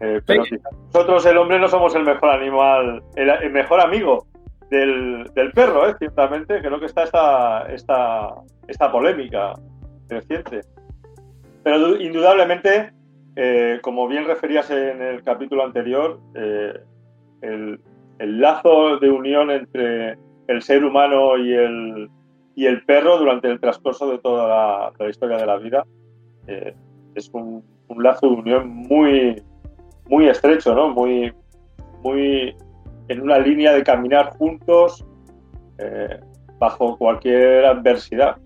Eh, 0.00 0.20
pero 0.26 0.44
nosotros 0.92 1.26
el 1.26 1.38
hombre 1.38 1.58
no 1.58 1.68
somos 1.68 1.94
el 1.94 2.04
mejor 2.04 2.30
animal, 2.30 3.02
el, 3.16 3.50
mejor 3.50 3.80
amigo 3.80 4.26
del, 4.70 5.30
perro, 5.54 5.88
¿eh? 5.88 5.94
ciertamente. 5.98 6.60
Creo 6.60 6.80
que 6.80 6.86
está 6.86 7.04
esta, 7.04 7.72
esta, 7.72 8.34
esta 8.66 8.92
polémica 8.92 9.54
reciente. 10.08 10.60
Pero 11.62 11.96
indudablemente, 11.96 12.92
eh, 13.36 13.78
como 13.82 14.08
bien 14.08 14.26
referías 14.26 14.70
en 14.70 15.02
el 15.02 15.22
capítulo 15.22 15.64
anterior, 15.64 16.20
eh, 16.34 16.80
el, 17.42 17.80
el, 18.18 18.40
lazo 18.40 18.98
de 18.98 19.10
unión 19.10 19.50
entre 19.50 20.18
el 20.46 20.62
ser 20.62 20.84
humano 20.84 21.36
y 21.36 21.52
el, 21.52 22.10
y 22.54 22.66
el 22.66 22.84
perro 22.84 23.18
durante 23.18 23.48
el 23.48 23.60
transcurso 23.60 24.10
de 24.10 24.18
toda 24.18 24.92
la, 24.98 25.08
historia 25.08 25.36
de 25.36 25.46
la 25.46 25.56
vida 25.56 25.84
eh, 26.46 26.74
es 27.14 27.30
un, 27.32 27.64
un, 27.88 28.02
lazo 28.02 28.28
de 28.28 28.34
unión 28.34 28.68
muy, 28.68 29.42
muy 30.08 30.28
estrecho, 30.28 30.74
¿no? 30.74 30.88
Muy, 30.90 31.32
muy 32.02 32.54
en 33.08 33.20
una 33.20 33.38
línea 33.38 33.72
de 33.72 33.82
caminar 33.82 34.30
juntos 34.38 35.04
bajo 36.58 36.96
cualquier 36.98 37.64
adversidad. 37.64 38.36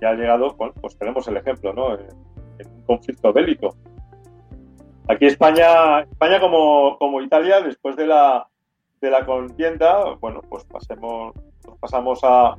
Ya 0.00 0.10
ha 0.10 0.14
llegado, 0.14 0.56
pues 0.56 0.96
tenemos 0.98 1.28
el 1.28 1.36
ejemplo, 1.36 1.72
¿no? 1.72 1.88
un 1.88 2.82
conflicto 2.86 3.32
bélico. 3.32 3.76
Aquí 5.08 5.26
España, 5.26 6.00
España 6.00 6.40
como, 6.40 6.96
como 6.98 7.20
Italia, 7.20 7.60
después 7.60 7.96
de 7.96 8.06
la, 8.06 8.46
de 9.02 9.10
la 9.10 9.26
contienda, 9.26 10.14
bueno, 10.20 10.40
pues 10.48 10.64
pasemos, 10.64 11.34
pasamos 11.80 12.20
a, 12.22 12.54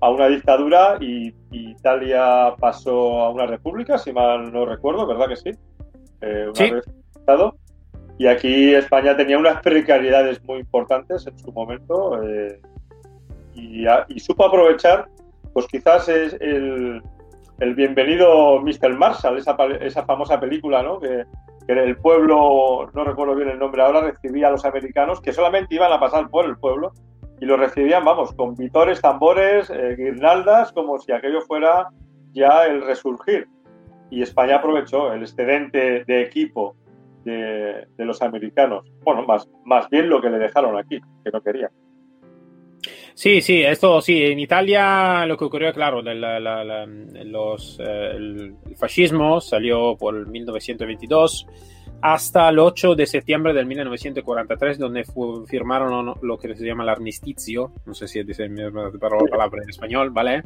a 0.00 0.10
una 0.10 0.28
dictadura 0.28 0.98
y, 1.00 1.34
Italia 1.50 2.54
pasó 2.60 3.20
a 3.22 3.30
una 3.30 3.46
república, 3.46 3.96
si 3.96 4.12
mal 4.12 4.52
no 4.52 4.66
recuerdo, 4.66 5.06
¿verdad 5.06 5.28
que 5.28 5.36
sí? 5.36 5.50
Eh, 6.20 6.50
sí. 6.52 6.70
Y 8.18 8.26
aquí 8.26 8.74
España 8.74 9.16
tenía 9.16 9.38
unas 9.38 9.62
precariedades 9.62 10.42
muy 10.44 10.58
importantes 10.58 11.26
en 11.26 11.38
su 11.38 11.50
momento 11.52 12.22
eh, 12.22 12.60
y, 13.54 13.86
y, 14.08 14.20
supo 14.20 14.44
aprovechar, 14.44 15.08
pues 15.54 15.66
quizás 15.66 16.08
es 16.10 16.36
el, 16.40 17.00
el 17.60 17.74
bienvenido 17.74 18.60
Mr. 18.60 18.94
Marshall, 18.98 19.38
esa, 19.38 19.56
esa 19.80 20.04
famosa 20.04 20.38
película, 20.38 20.82
¿no? 20.82 20.98
Que, 21.00 21.24
en 21.68 21.78
el 21.78 21.96
pueblo, 21.96 22.90
no 22.92 23.04
recuerdo 23.04 23.34
bien 23.34 23.48
el 23.48 23.58
nombre 23.58 23.82
ahora, 23.82 24.00
recibía 24.00 24.48
a 24.48 24.50
los 24.50 24.64
americanos 24.64 25.20
que 25.20 25.32
solamente 25.32 25.74
iban 25.74 25.92
a 25.92 26.00
pasar 26.00 26.28
por 26.28 26.44
el 26.44 26.56
pueblo 26.56 26.92
y 27.40 27.44
lo 27.44 27.56
recibían, 27.56 28.04
vamos, 28.04 28.32
con 28.32 28.54
vitores, 28.54 29.00
tambores, 29.00 29.68
eh, 29.70 29.96
guirnaldas, 29.96 30.72
como 30.72 30.98
si 30.98 31.12
aquello 31.12 31.40
fuera 31.42 31.88
ya 32.32 32.64
el 32.66 32.82
resurgir. 32.82 33.48
Y 34.10 34.22
España 34.22 34.56
aprovechó 34.56 35.12
el 35.12 35.22
excedente 35.22 36.04
de 36.04 36.22
equipo 36.22 36.76
de, 37.24 37.86
de 37.96 38.04
los 38.04 38.22
americanos. 38.22 38.84
Bueno, 39.04 39.24
más, 39.24 39.48
más 39.64 39.88
bien 39.90 40.08
lo 40.08 40.22
que 40.22 40.30
le 40.30 40.38
dejaron 40.38 40.78
aquí, 40.78 41.00
que 41.24 41.30
no 41.30 41.40
querían. 41.40 41.70
Sí, 43.16 43.40
sí, 43.40 43.62
esto 43.62 44.02
sí, 44.02 44.24
en 44.24 44.38
Italia 44.38 45.24
lo 45.24 45.38
que 45.38 45.46
ocurrió, 45.46 45.72
claro, 45.72 46.02
los, 46.02 47.80
eh, 47.80 48.10
el 48.14 48.54
fascismo 48.76 49.40
salió 49.40 49.96
por 49.96 50.28
1922 50.28 51.46
hasta 52.02 52.50
el 52.50 52.58
8 52.58 52.94
de 52.94 53.06
septiembre 53.06 53.54
del 53.54 53.64
1943, 53.64 54.78
donde 54.78 55.06
firmaron 55.46 56.14
lo 56.20 56.36
que 56.36 56.54
se 56.54 56.66
llama 56.66 56.82
el 56.82 56.90
armisticio, 56.90 57.72
no 57.86 57.94
sé 57.94 58.06
si 58.06 58.22
dice 58.22 58.50
la 58.50 58.90
palabra 59.00 59.62
en 59.62 59.70
español, 59.70 60.10
¿vale? 60.10 60.42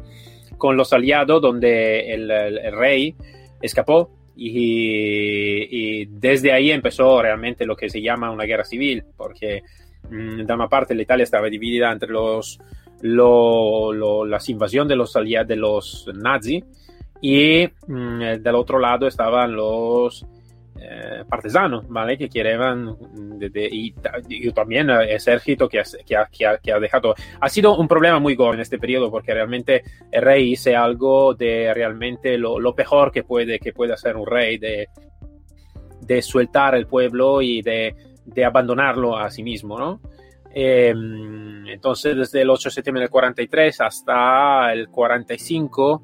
Con 0.56 0.76
los 0.76 0.92
aliados, 0.92 1.42
donde 1.42 2.14
el, 2.14 2.72
rey 2.72 3.16
escapó 3.60 4.12
y, 4.36 6.02
y, 6.02 6.06
desde 6.06 6.52
ahí 6.52 6.70
empezó 6.70 7.20
realmente 7.20 7.66
lo 7.66 7.74
que 7.74 7.90
se 7.90 8.00
llama 8.00 8.30
una 8.30 8.44
guerra 8.44 8.62
civil, 8.62 9.02
porque 9.16 9.64
de 10.11 10.53
una 10.53 10.68
parte 10.68 10.94
la 10.94 11.03
Italia 11.03 11.25
estaba 11.25 11.49
dividida 11.49 11.90
entre 11.90 12.11
los, 12.11 12.59
las 13.03 14.49
invasiones 14.49 14.88
de 14.88 14.96
los 14.96 15.16
aliados 15.16 15.49
de 15.49 15.57
los 15.57 16.11
nazis 16.14 16.64
y 17.20 17.68
mm, 17.87 18.42
del 18.42 18.55
otro 18.55 18.79
lado 18.79 19.07
estaban 19.07 19.55
los 19.55 20.27
eh, 20.83 21.25
partisanos, 21.29 21.87
¿vale? 21.88 22.16
Que 22.16 22.29
querían, 22.31 22.96
y, 23.40 23.92
también 24.53 24.88
el 24.88 25.11
ejército 25.11 25.68
que, 25.68 25.83
que, 26.07 26.46
ha, 26.46 26.81
dejado. 26.81 27.14
Ha 27.40 27.49
sido 27.51 27.77
un 27.77 27.87
problema 27.87 28.18
muy 28.18 28.35
gordo 28.35 28.55
en 28.55 28.61
este 28.61 28.79
periodo 28.79 29.11
porque 29.11 29.35
realmente 29.35 29.83
el 30.11 30.23
rey 30.23 30.53
hizo 30.53 30.75
algo 30.77 31.35
de 31.35 31.75
realmente 31.75 32.38
lo, 32.38 32.59
lo 32.59 32.75
peor 32.75 33.12
que 33.12 33.25
puede, 33.25 33.59
que 33.59 33.75
puede 33.75 33.92
hacer 33.92 34.16
un 34.16 34.27
rey, 34.27 34.57
de, 34.57 34.88
de 36.01 36.23
sueltar 36.23 36.75
el 36.75 36.87
pueblo 36.87 37.42
y 37.42 37.61
de 37.61 37.94
de 38.35 38.45
abandonarlo 38.45 39.16
a 39.16 39.31
sí 39.31 39.43
mismo, 39.43 39.79
¿no? 39.79 40.01
Em, 40.53 41.66
entonces, 41.69 42.16
desde 42.16 42.43
el 42.43 42.51
8 42.51 42.69
de 42.69 42.75
septiembre 42.75 43.03
del 43.03 43.11
43 43.11 43.81
hasta 43.81 44.73
el 44.73 44.88
45 44.88 46.03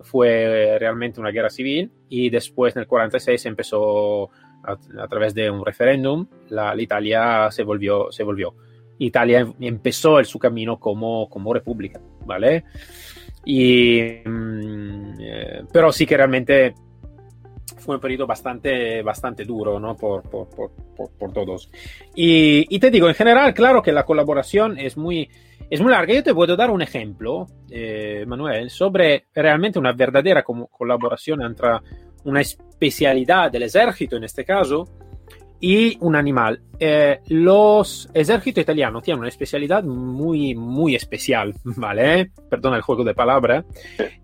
fue 0.00 0.76
realmente 0.78 1.20
una 1.20 1.30
guerra 1.30 1.50
civil 1.50 1.90
y 2.08 2.30
después 2.30 2.74
en 2.74 2.82
el 2.82 2.88
46 2.88 3.46
empezó 3.46 4.30
a, 4.64 5.08
través 5.08 5.34
de 5.34 5.50
un 5.50 5.64
referéndum, 5.64 6.26
la, 6.48 6.80
Italia 6.80 7.50
se 7.50 7.64
volvió, 7.64 8.10
se 8.10 8.22
volvió. 8.22 8.54
Italia 8.98 9.52
empezó 9.60 10.22
su 10.24 10.38
camino 10.38 10.78
como, 10.78 11.28
como 11.28 11.52
república, 11.52 12.00
¿vale? 12.24 12.64
Y, 13.44 14.00
mm, 14.24 15.20
eh, 15.20 15.62
pero 15.72 15.90
sí 15.90 16.06
que 16.06 16.16
realmente 16.16 16.74
fue 17.78 17.96
un 17.96 18.00
periodo 18.00 18.26
bastante, 18.26 19.02
bastante 19.02 19.44
duro 19.44 19.78
¿no? 19.80 19.96
por, 19.96 20.22
por, 20.22 20.48
por, 20.48 20.70
por 21.18 21.32
todos. 21.32 21.70
Y, 22.14 22.66
y, 22.74 22.78
te 22.78 22.90
digo, 22.90 23.08
en 23.08 23.14
general, 23.14 23.54
claro 23.54 23.82
que 23.82 23.92
la 23.92 24.04
colaboración 24.04 24.78
es 24.78 24.96
muy, 24.96 25.28
es 25.70 25.80
muy 25.80 25.90
larga. 25.90 26.14
Yo 26.14 26.22
te 26.22 26.34
puedo 26.34 26.56
dar 26.56 26.70
un 26.70 26.82
ejemplo, 26.82 27.46
eh, 27.70 28.24
Manuel, 28.26 28.70
sobre 28.70 29.26
realmente 29.34 29.78
una 29.78 29.92
verdadera 29.92 30.42
colaboración 30.42 31.42
entre 31.42 31.68
una 32.24 32.40
especialidad 32.40 33.50
del 33.50 33.64
ejército, 33.64 34.16
en 34.16 34.24
este 34.24 34.44
caso, 34.44 34.86
y 35.60 35.96
un 36.00 36.16
animal. 36.16 36.60
Eh, 36.78 37.20
los 37.28 38.10
ejércitos 38.12 38.62
italianos 38.62 39.02
tienen 39.02 39.20
una 39.20 39.28
especialidad 39.28 39.84
muy, 39.84 40.54
muy 40.54 40.94
especial, 40.96 41.54
¿vale? 41.64 42.32
Perdona 42.50 42.76
el 42.76 42.82
juego 42.82 43.04
de 43.04 43.14
palabras, 43.14 43.64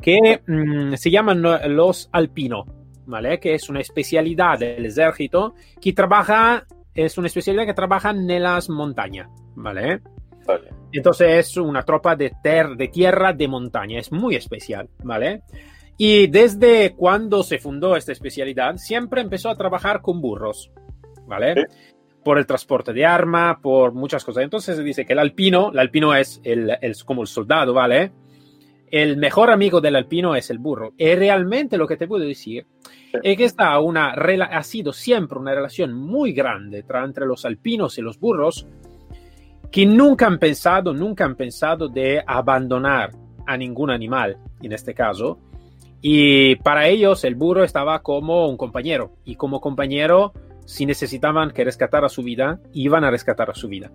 que 0.03 0.43
mm, 0.47 0.95
se 0.95 1.11
llaman 1.11 1.41
los 1.75 2.09
alpinos. 2.13 2.67
¿Vale? 3.09 3.41
Que 3.41 3.55
es 3.55 3.69
una 3.69 3.81
especialidad 3.81 4.59
del 4.59 4.87
ejército 4.87 5.55
que 5.81 5.93
trabaja, 5.93 6.65
es 6.95 7.17
una 7.17 7.27
especialidad 7.27 7.65
que 7.67 7.75
trabaja 7.75 8.11
en 8.11 8.43
las 8.43 8.69
montañas, 8.69 9.29
¿vale? 9.57 10.01
Entonces 10.93 11.29
es 11.49 11.57
una 11.57 11.83
tropa 11.83 12.15
de, 12.17 12.33
de 12.43 12.89
tierra 12.89 13.33
de 13.33 13.49
montaña, 13.49 13.99
es 13.99 14.13
muy 14.13 14.37
especial, 14.37 14.89
¿vale? 15.03 15.43
Y 15.97 16.29
desde 16.29 16.95
cuando 16.95 17.43
se 17.43 17.59
fundó 17.59 17.97
esta 17.97 18.13
especialidad, 18.13 18.77
siempre 18.77 19.23
empezó 19.23 19.49
a 19.49 19.57
trabajar 19.57 20.01
con 20.01 20.21
burros, 20.21 20.71
¿vale? 21.27 21.67
Por 22.23 22.39
el 22.39 22.47
transporte 22.47 22.93
de 22.93 23.07
arma, 23.07 23.59
por 23.61 23.93
muchas 23.95 24.25
cosas. 24.25 24.45
Entonces 24.45 24.77
se 24.77 24.83
dice 24.83 25.07
que 25.07 25.15
el 25.15 25.19
alpino, 25.19 25.71
el 25.73 25.79
alpino 25.79 26.15
es 26.15 26.41
el, 26.45 26.77
el, 26.81 26.95
como 27.05 27.23
el 27.23 27.29
soldado, 27.29 27.73
¿vale? 27.73 28.13
El 28.91 29.17
mejor 29.17 29.51
amigo 29.51 29.81
del 29.81 29.97
alpino 29.97 30.35
es 30.35 30.51
el 30.51 30.59
burro. 30.59 30.93
Y 30.97 31.15
realmente 31.15 31.77
lo 31.77 31.87
que 31.87 31.97
te 31.97 32.07
puedo 32.07 32.25
decir 32.25 32.67
es 33.23 33.37
que 33.37 33.45
está 33.45 33.79
una, 33.81 34.13
ha 34.13 34.63
sido 34.63 34.93
siempre 34.93 35.39
una 35.39 35.55
relación 35.55 35.95
muy 35.95 36.33
grande 36.33 36.85
entre 36.89 37.27
los 37.27 37.45
alpinos 37.45 37.99
y 37.99 38.03
los 38.03 38.19
burros 38.19 38.67
que 39.71 39.87
nunca 39.87 40.27
han 40.27 40.39
pensado, 40.39 40.95
nunca 40.95 41.25
han 41.25 41.37
pensado 41.37 41.89
de 41.89 42.23
abandonar 42.27 43.11
a 43.47 43.57
ningún 43.57 43.91
animal, 43.91 44.39
en 44.63 44.73
este 44.73 44.95
caso. 44.95 45.39
Y 46.01 46.57
para 46.57 46.89
ellos 46.89 47.25
el 47.25 47.35
burro 47.35 47.65
estaba 47.65 48.01
como 48.01 48.49
un 48.49 48.57
compañero. 48.57 49.17
Y 49.25 49.37
como 49.37 49.61
compañero, 49.61 50.33
si 50.65 50.87
necesitaban 50.87 51.51
que 51.51 51.65
rescatara 51.65 52.09
su 52.09 52.23
vida, 52.23 52.61
iban 52.73 53.05
a 53.05 53.11
rescatar 53.11 53.51
a 53.51 53.55
su 53.55 53.69
vida. 53.69 53.91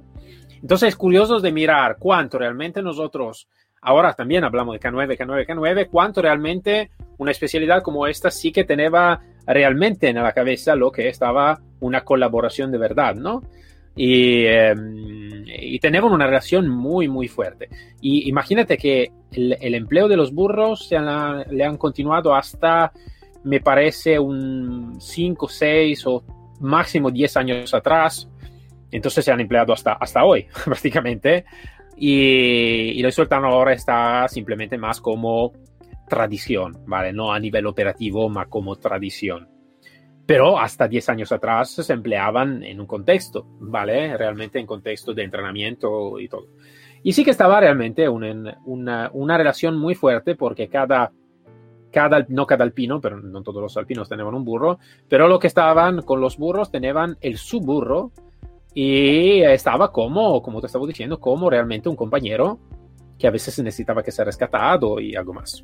Entonces 0.62 0.90
es 0.90 0.96
curioso 0.96 1.40
de 1.40 1.52
mirar 1.52 1.98
cuánto 2.00 2.38
realmente 2.40 2.82
nosotros 2.82 3.48
Ahora 3.84 4.14
también 4.14 4.44
hablamos 4.44 4.74
de 4.74 4.80
K9, 4.80 5.18
K9, 5.18 5.46
K9, 5.46 5.88
cuánto 5.92 6.22
realmente 6.22 6.92
una 7.18 7.32
especialidad 7.32 7.84
como 7.84 8.08
esta 8.08 8.32
sí 8.32 8.52
que 8.52 8.64
tenía 8.64 9.20
realmente 9.46 10.08
en 10.08 10.16
la 10.16 10.32
cabeza 10.32 10.76
lo 10.76 10.92
que 10.92 11.10
estaba 11.10 11.60
una 11.82 12.02
colaboración 12.02 12.72
de 12.72 12.78
verdad, 12.78 13.16
¿no? 13.16 13.44
Y, 13.96 14.46
y 14.48 15.80
tenemos 15.80 16.12
una 16.12 16.26
relación 16.26 16.68
muy, 16.70 17.08
muy 17.08 17.28
fuerte. 17.28 17.70
Y 18.02 18.28
imagínate 18.30 18.78
que 18.78 19.12
el, 19.32 19.76
empleo 19.76 20.08
de 20.08 20.18
los 20.18 20.34
burros 20.34 20.88
se 20.88 20.98
le 21.00 21.64
han 21.64 21.78
continuado 21.78 22.34
hasta, 22.34 22.92
me 23.44 23.60
parece, 23.60 24.18
un 24.18 24.96
5, 25.00 25.48
6 25.48 26.08
o 26.08 26.24
máximo 26.62 27.12
10 27.12 27.38
años 27.38 27.74
atrás. 27.74 28.30
Entonces 28.92 29.26
se 29.26 29.32
han 29.32 29.42
empleado 29.42 29.74
hasta, 29.74 29.94
hasta 29.94 30.24
hoy, 30.24 30.48
prácticamente. 30.66 31.46
Y, 31.98 33.06
y 33.06 33.12
sultán 33.12 33.46
ahora 33.46 33.74
está 33.74 34.28
simplemente 34.28 34.78
más 34.78 35.02
como 35.02 35.54
tradición, 36.08 36.78
¿vale? 36.86 37.14
No 37.14 37.34
a 37.34 37.40
nivel 37.40 37.66
operativo, 37.66 38.30
ma 38.30 38.46
como 38.46 38.76
tradición. 38.76 39.50
Pero 40.26 40.58
hasta 40.58 40.88
10 40.88 41.10
años 41.10 41.32
atrás 41.32 41.72
se 41.72 41.94
empleaban 41.94 42.64
en 42.64 42.80
un 42.80 42.88
contexto, 42.88 43.46
¿vale? 43.60 44.16
Realmente 44.18 44.60
en 44.60 44.66
contexto 44.66 45.14
de 45.14 45.24
entrenamiento 45.24 46.20
y 46.20 46.30
todo. 46.30 46.48
Y 47.04 47.12
sí 47.12 47.26
que 47.26 47.32
estaba 47.32 47.60
realmente 47.60 48.08
una, 48.08 49.38
relación 49.38 49.78
muy 49.78 49.96
fuerte 49.96 50.36
porque 50.36 50.70
cada, 50.70 51.12
cada, 51.92 52.26
no 52.30 52.48
cada 52.48 52.64
alpino, 52.64 53.02
pero 53.02 53.20
no 53.20 53.44
todos 53.44 53.62
los 53.62 53.76
alpinos 53.76 54.08
tenían 54.08 54.34
un 54.34 54.46
burro, 54.46 54.80
pero 55.10 55.28
lo 55.28 55.40
que 55.40 55.48
estaban 55.48 56.04
con 56.04 56.22
los 56.22 56.38
burros 56.38 56.72
tenían 56.72 57.18
el 57.20 57.38
su 57.38 57.60
burro 57.60 58.12
y 58.74 59.42
estaba 59.44 59.92
como, 59.92 60.42
como 60.42 60.60
te 60.60 60.68
estaba 60.68 60.86
diciendo, 60.88 61.20
como 61.20 61.50
realmente 61.50 61.90
un 61.90 61.96
compañero 61.96 62.60
que 63.18 63.28
a 63.28 63.32
veces 63.32 63.58
necesitaba 63.60 64.04
que 64.04 64.12
ser 64.12 64.26
rescatado 64.26 65.00
y 65.00 65.16
algo 65.16 65.34
más. 65.34 65.62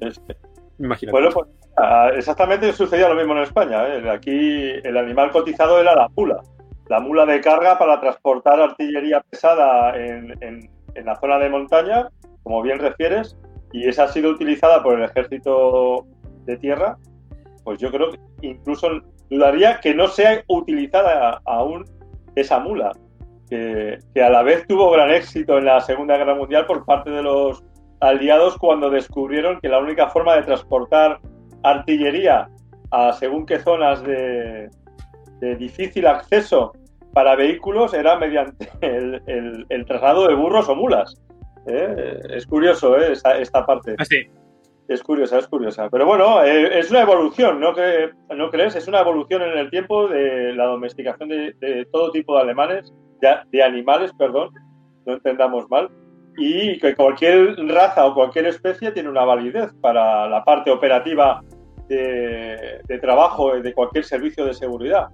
Imagínate. 0.78 1.12
Bueno, 1.12 1.30
pues 1.34 1.48
ah, 1.78 2.10
exactamente 2.16 2.72
sucedía 2.72 3.10
lo 3.10 3.16
mismo 3.16 3.34
en 3.34 3.44
España. 3.44 3.88
¿eh? 3.88 4.10
Aquí 4.10 4.70
el 4.84 4.98
animal 4.98 5.32
cotizado 5.32 5.82
era 5.82 5.96
la 5.96 6.08
mula. 6.16 6.42
La 6.88 7.00
mula 7.00 7.26
de 7.26 7.42
carga 7.42 7.78
para 7.78 8.00
transportar 8.00 8.60
artillería 8.62 9.22
pesada 9.30 9.96
en, 9.98 10.36
en 10.42 10.70
en 10.96 11.06
la 11.06 11.16
zona 11.20 11.40
de 11.40 11.50
montaña, 11.50 12.10
como 12.44 12.62
bien 12.62 12.80
refieres, 12.80 13.38
y 13.72 13.88
esa 13.88 14.06
ha 14.06 14.08
sido 14.08 14.32
utilizada 14.32 14.82
por 14.84 14.98
el 14.98 15.06
ejército 15.06 16.06
de 16.46 16.58
tierra, 16.58 16.98
pues 17.64 17.80
yo 17.80 17.92
creo 17.92 18.12
que 18.12 18.20
incluso 18.42 18.90
dudaría 19.30 19.80
que 19.80 19.94
no 19.94 20.08
sea 20.08 20.44
utilizada 20.48 21.42
aún 21.46 21.86
esa 22.36 22.60
mula, 22.60 22.92
que, 23.50 24.00
a 24.22 24.30
la 24.30 24.44
vez 24.44 24.66
tuvo 24.68 24.92
gran 24.92 25.12
éxito 25.12 25.58
en 25.58 25.66
la 25.66 25.82
Segunda 25.82 26.18
Guerra 26.18 26.36
Mundial 26.36 26.66
por 26.66 26.86
parte 26.86 27.10
de 27.10 27.24
los 27.24 27.64
aliados 28.00 28.58
cuando 28.58 28.90
descubrieron 28.90 29.60
que 29.60 29.70
la 29.70 29.80
única 29.80 30.10
forma 30.10 30.36
de 30.36 30.44
transportar 30.44 31.20
artillería 31.64 32.48
a 32.92 33.14
según 33.14 33.46
qué 33.46 33.60
zonas 33.60 34.04
de, 34.04 34.70
difícil 35.58 36.08
acceso 36.08 36.74
para 37.14 37.36
vehículos 37.36 37.94
era 37.94 38.18
mediante 38.18 38.70
el, 38.82 39.86
traslado 39.88 40.28
de 40.28 40.36
burros 40.36 40.70
o 40.70 40.76
mulas. 40.76 41.16
¿eh? 41.66 42.20
Es 42.30 42.46
curioso 42.46 42.98
¿eh? 42.98 43.14
esta, 43.14 43.66
parte. 43.66 43.96
Ah, 43.98 44.06
es 44.90 45.04
curiosa, 45.04 45.38
es 45.38 45.48
curiosa. 45.48 45.90
Pero 45.90 46.06
bueno, 46.06 46.44
eh, 46.44 46.80
es 46.80 46.92
una 46.92 47.02
evolución, 47.02 47.60
¿no, 47.60 47.74
¿no 48.36 48.50
crees? 48.50 48.76
Es 48.76 48.88
una 48.88 49.00
evolución 49.00 49.42
en 49.42 49.58
el 49.58 49.70
tiempo 49.70 50.08
de 50.08 50.54
la 50.54 50.66
domesticación 50.66 51.30
de, 51.30 51.88
todo 51.92 52.12
tipo 52.12 52.36
de 52.36 52.42
alemanes, 52.42 52.94
de, 53.22 53.64
animales, 53.64 54.12
perdón, 54.18 54.50
no 55.06 55.14
entendamos 55.14 55.70
mal, 55.70 55.90
y 56.38 56.78
que 56.80 56.96
cualquier 56.96 57.56
raza 57.68 58.06
o 58.06 58.14
cualquier 58.14 58.48
especie 58.48 58.92
tiene 58.92 59.10
una 59.10 59.26
validez 59.26 59.72
para 59.82 60.28
la 60.28 60.44
parte 60.44 60.72
operativa 60.72 61.42
de, 61.88 62.82
de 62.88 63.00
trabajo 63.00 63.60
de 63.60 63.74
cualquier 63.74 64.04
servicio 64.04 64.46
de 64.46 64.54
seguridad. 64.54 65.10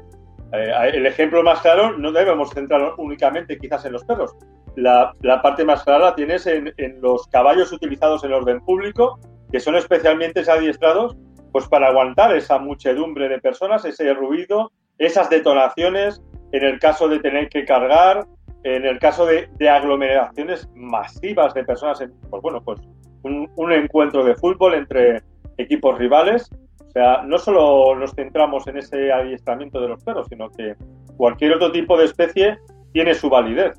Eh, 0.54 0.92
el 0.94 1.06
ejemplo 1.06 1.44
más 1.44 1.62
claro, 1.62 1.98
no 1.98 2.12
debemos 2.12 2.52
centrarnos 2.52 2.94
únicamente 2.98 3.58
quizás 3.58 3.86
en 3.86 3.94
los 3.94 4.04
perros. 4.04 4.36
La, 4.76 5.14
parte 5.42 5.64
más 5.64 5.84
clara 5.84 6.06
la 6.06 6.16
tienes 6.16 6.46
en, 6.48 6.74
los 7.02 7.28
caballos 7.28 7.72
utilizados 7.72 8.24
en 8.24 8.34
orden 8.34 8.60
público, 8.62 9.20
que 9.52 9.60
son 9.60 9.76
especialmente 9.76 10.42
adiestrados 10.50 11.16
pues 11.52 11.68
para 11.68 11.88
aguantar 11.88 12.36
esa 12.36 12.60
muchedumbre 12.60 13.30
de 13.30 13.40
personas, 13.40 13.86
ese 13.86 14.14
ruido, 14.14 14.72
esas 14.98 15.30
detonaciones, 15.30 16.22
en 16.52 16.64
el 16.64 16.80
caso 16.80 17.08
de 17.08 17.20
tener 17.20 17.48
que 17.48 17.64
cargar, 17.64 18.26
en 18.64 18.86
el 18.86 19.00
caso 19.00 19.26
de, 19.26 19.48
aglomeraciones 19.70 20.68
masivas 20.76 21.54
de 21.54 21.64
personas, 21.64 22.04
pues 22.30 22.42
bueno, 22.42 22.62
pues 22.62 22.82
un 23.24 23.72
encuentro 23.72 24.24
de 24.24 24.36
fútbol 24.36 24.74
entre 24.74 25.24
equipos 25.58 25.98
rivales 25.98 26.50
sea, 26.96 27.24
no 27.24 27.38
solo 27.38 27.94
nos 27.96 28.16
centramos 28.16 28.66
en 28.68 28.78
ese 28.78 29.12
adiestramiento 29.12 29.82
de 29.82 29.90
los 29.90 30.04
perros, 30.04 30.28
sino 30.30 30.50
que 30.50 30.76
cualquier 31.18 31.54
otro 31.54 31.72
tipo 31.72 31.98
de 31.98 32.06
especie 32.06 32.58
tiene 32.94 33.14
su 33.14 33.30
validez. 33.30 33.78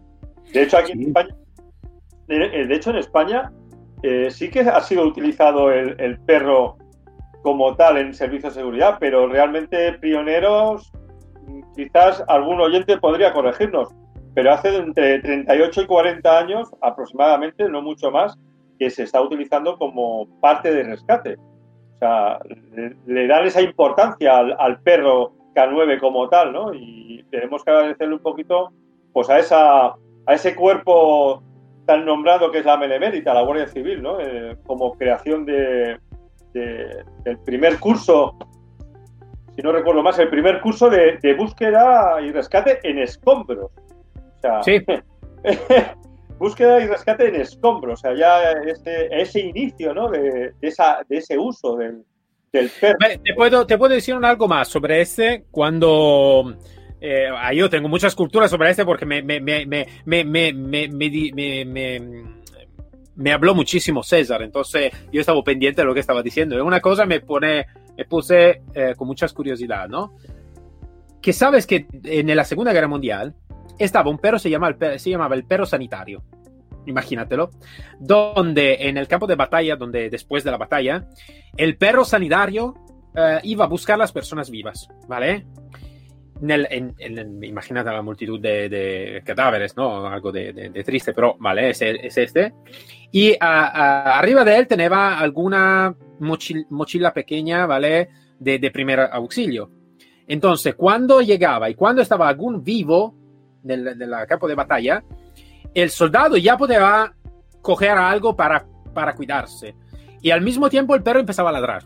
De 0.52 0.62
hecho, 0.62 0.76
aquí 0.76 0.92
en 0.92 1.02
España, 1.02 1.34
de 2.28 2.74
hecho 2.74 2.90
en 2.90 2.96
España 2.96 3.50
eh, 4.08 4.30
sí 4.30 4.50
que 4.50 4.60
ha 4.60 4.80
sido 4.82 5.02
utilizado 5.02 5.72
el, 5.72 6.16
perro 6.20 6.76
como 7.42 7.74
tal 7.74 7.96
en 7.96 8.14
servicios 8.14 8.54
de 8.54 8.60
seguridad, 8.60 8.98
pero 9.00 9.26
realmente 9.26 9.94
pioneros, 9.94 10.92
quizás 11.74 12.22
algún 12.28 12.60
oyente 12.60 12.98
podría 12.98 13.32
corregirnos, 13.32 13.88
pero 14.32 14.52
hace 14.52 14.76
entre 14.76 15.18
38 15.18 15.82
y 15.82 15.86
40 15.86 16.38
años 16.38 16.70
aproximadamente, 16.82 17.68
no 17.68 17.82
mucho 17.82 18.12
más, 18.12 18.38
que 18.78 18.90
se 18.90 19.02
está 19.02 19.20
utilizando 19.20 19.76
como 19.76 20.28
parte 20.38 20.72
de 20.72 20.84
rescate. 20.84 21.34
O 21.34 21.98
sea, 21.98 22.38
le, 23.06 23.26
dan 23.26 23.44
esa 23.44 23.60
importancia 23.60 24.36
al, 24.38 24.80
perro 24.82 25.32
K9 25.56 25.98
como 25.98 26.28
tal, 26.28 26.52
¿no? 26.52 26.72
Y 26.72 27.24
tenemos 27.32 27.64
que 27.64 27.72
agradecerle 27.72 28.14
un 28.14 28.22
poquito 28.22 28.70
pues 29.12 29.28
a, 29.30 29.40
esa, 29.40 29.86
a 29.86 30.32
ese 30.32 30.54
cuerpo 30.54 31.42
tan 31.86 32.04
nombrado 32.04 32.50
que 32.50 32.58
es 32.58 32.64
la 32.64 32.76
Benemérita, 32.76 33.32
la 33.32 33.42
Guardia 33.42 33.68
Civil, 33.68 34.02
¿no? 34.02 34.20
Eh, 34.20 34.56
como 34.66 34.92
creación 34.92 35.46
de, 35.46 35.98
del 36.52 37.38
primer 37.44 37.78
curso, 37.78 38.36
si 39.54 39.62
no 39.62 39.72
recuerdo 39.72 40.02
más, 40.02 40.18
el 40.18 40.28
primer 40.28 40.60
curso 40.60 40.90
de, 40.90 41.34
búsqueda 41.38 42.20
y 42.20 42.32
rescate 42.32 42.80
en 42.82 42.98
escombros. 42.98 43.70
O 44.16 44.40
sea, 44.40 44.62
sí. 44.62 44.84
búsqueda 46.38 46.82
y 46.82 46.86
rescate 46.88 47.28
en 47.28 47.36
escombros, 47.36 48.00
o 48.00 48.02
sea, 48.02 48.14
ya 48.14 48.52
ese, 48.52 49.08
ese 49.10 49.40
inicio, 49.40 49.94
¿no? 49.94 50.10
De, 50.10 50.52
esa, 50.60 50.98
de 51.08 51.18
ese 51.18 51.38
uso 51.38 51.76
del, 51.76 52.04
del 52.52 52.70
perro. 52.80 52.98
Te 53.22 53.34
puedo, 53.34 53.66
te 53.66 53.78
puedo 53.78 53.94
decir 53.94 54.14
algo 54.22 54.48
más 54.48 54.68
sobre 54.68 55.00
este 55.00 55.44
cuando... 55.50 56.56
Eh, 57.08 57.28
yo 57.54 57.70
tengo 57.70 57.88
muchas 57.88 58.16
culturas 58.16 58.50
sobre 58.50 58.68
este 58.68 58.84
porque 58.84 59.06
me, 59.06 59.22
me, 59.22 59.40
me, 59.40 59.86
me, 63.14 63.32
habló 63.32 63.54
muchísimo 63.54 64.02
César, 64.02 64.42
entonces 64.42 64.92
yo 65.12 65.20
estaba 65.20 65.40
pendiente 65.44 65.82
de 65.82 65.86
lo 65.86 65.94
que 65.94 66.00
estaba 66.00 66.20
diciendo. 66.20 66.56
Y 66.56 66.60
una 66.60 66.80
cosa 66.80 67.06
me 67.06 67.20
pone, 67.20 67.66
me 67.96 68.04
puse 68.06 68.62
eh, 68.74 68.94
con 68.96 69.06
muchas 69.06 69.32
curiosidad, 69.32 69.88
¿no? 69.88 70.16
Que 71.22 71.32
sabes 71.32 71.64
que 71.68 71.86
en 72.02 72.34
la 72.34 72.44
Segunda 72.44 72.72
Guerra 72.72 72.88
Mundial 72.88 73.36
estaba 73.78 74.10
un 74.10 74.18
perro, 74.18 74.40
se 74.40 74.50
llamaba 74.50 74.98
se 74.98 75.10
llamaba 75.10 75.36
el 75.36 75.44
perro 75.44 75.64
sanitario, 75.64 76.24
imagínatelo, 76.86 77.50
donde 78.00 78.88
en 78.88 78.96
el 78.96 79.06
campo 79.06 79.28
de 79.28 79.36
batalla, 79.36 79.76
donde 79.76 80.10
después 80.10 80.42
de 80.42 80.50
la 80.50 80.56
batalla, 80.56 81.06
el 81.56 81.76
perro 81.76 82.04
sanitario 82.04 82.74
uh, 83.14 83.38
iba 83.44 83.64
a 83.64 83.68
buscar 83.68 83.96
las 83.96 84.10
personas 84.10 84.50
vivas, 84.50 84.88
¿vale? 85.06 85.46
Imagínate 86.40 87.90
la 87.90 88.02
multitud 88.02 88.40
de, 88.40 89.22
cadáveres. 89.24 89.74
Algo 89.76 90.32
de, 90.32 90.82
triste, 90.84 91.12
pero 91.12 91.36
vale, 91.38 91.70
es, 91.70 91.82
es 91.82 92.18
este. 92.18 92.52
Y 93.12 93.36
arriba 93.40 94.44
de 94.44 94.56
él 94.56 94.66
tenía 94.66 95.18
alguna 95.18 95.94
mochila, 96.20 97.12
pequeña, 97.12 97.66
¿vale? 97.66 98.08
De, 98.38 98.58
de 98.58 98.70
primer 98.70 99.00
auxilio. 99.00 99.70
Entonces, 100.28 100.74
cuando 100.74 101.20
llegaba 101.20 101.70
y 101.70 101.74
cuando 101.74 102.02
estaba 102.02 102.28
algún 102.28 102.62
vivo, 102.62 103.14
del, 103.62 103.98
del, 103.98 104.10
campo 104.28 104.48
de 104.48 104.54
batalla, 104.54 105.02
el 105.74 105.90
soldado 105.90 106.36
ya 106.36 106.56
podía 106.56 107.12
coger 107.60 107.90
algo 107.90 108.36
para, 108.36 108.66
para 108.94 109.14
cuidarse. 109.14 109.74
Y 110.22 110.30
al 110.30 110.40
mismo 110.40 110.70
tiempo 110.70 110.94
el 110.94 111.02
perro 111.02 111.20
empezaba 111.20 111.50
a 111.50 111.52
ladrar. 111.52 111.84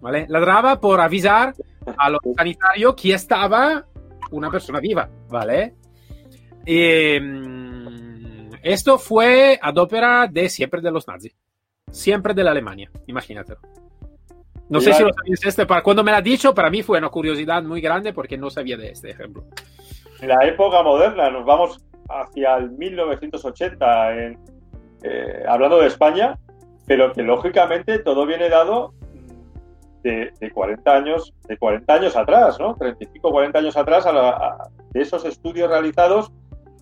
¿Vale? 0.00 0.26
Ladraba 0.28 0.80
por 0.80 1.00
avisar 1.00 1.54
a 1.96 2.10
los 2.10 2.20
sanitarios 2.36 2.94
que 2.94 3.14
estaba 3.14 3.84
una 4.30 4.50
persona 4.50 4.80
viva. 4.80 5.08
¿vale? 5.28 5.74
Y, 6.64 7.18
mm, 7.20 8.50
esto 8.62 8.98
fue 8.98 9.58
ad 9.60 9.76
ópera 9.76 10.26
de 10.30 10.48
siempre 10.48 10.80
de 10.80 10.90
los 10.90 11.06
nazis. 11.06 11.34
Siempre 11.90 12.34
de 12.34 12.44
la 12.44 12.50
Alemania, 12.50 12.90
imagínate. 13.06 13.54
No 14.68 14.80
sé 14.80 14.92
si 14.92 15.02
lo 15.02 15.12
sabías 15.12 15.44
este, 15.44 15.64
para 15.64 15.82
cuando 15.82 16.02
me 16.02 16.10
lo 16.10 16.16
ha 16.16 16.22
dicho, 16.22 16.52
para 16.52 16.70
mí 16.70 16.82
fue 16.82 16.98
una 16.98 17.08
curiosidad 17.08 17.62
muy 17.62 17.80
grande 17.80 18.12
porque 18.12 18.36
no 18.36 18.50
sabía 18.50 18.76
de 18.76 18.90
este 18.90 19.10
ejemplo 19.10 19.44
en 20.20 20.28
la 20.28 20.44
época 20.46 20.82
moderna, 20.82 21.30
nos 21.30 21.44
vamos 21.44 21.80
hacia 22.08 22.56
el 22.56 22.70
1980, 22.70 24.14
eh, 25.02 25.44
hablando 25.48 25.80
de 25.80 25.88
España, 25.88 26.38
pero 26.86 27.12
que 27.12 27.22
lógicamente 27.22 27.98
todo 27.98 28.26
viene 28.26 28.48
dado 28.48 28.94
de, 30.06 30.50
40 30.52 30.92
años, 30.94 31.34
de 31.48 31.56
40 31.56 31.92
años 31.92 32.16
atrás, 32.16 32.58
¿no? 32.60 32.76
35, 32.76 33.30
40 33.30 33.58
años 33.58 33.76
atrás, 33.76 34.06
de 34.92 35.00
esos 35.00 35.24
estudios 35.24 35.68
realizados, 35.68 36.32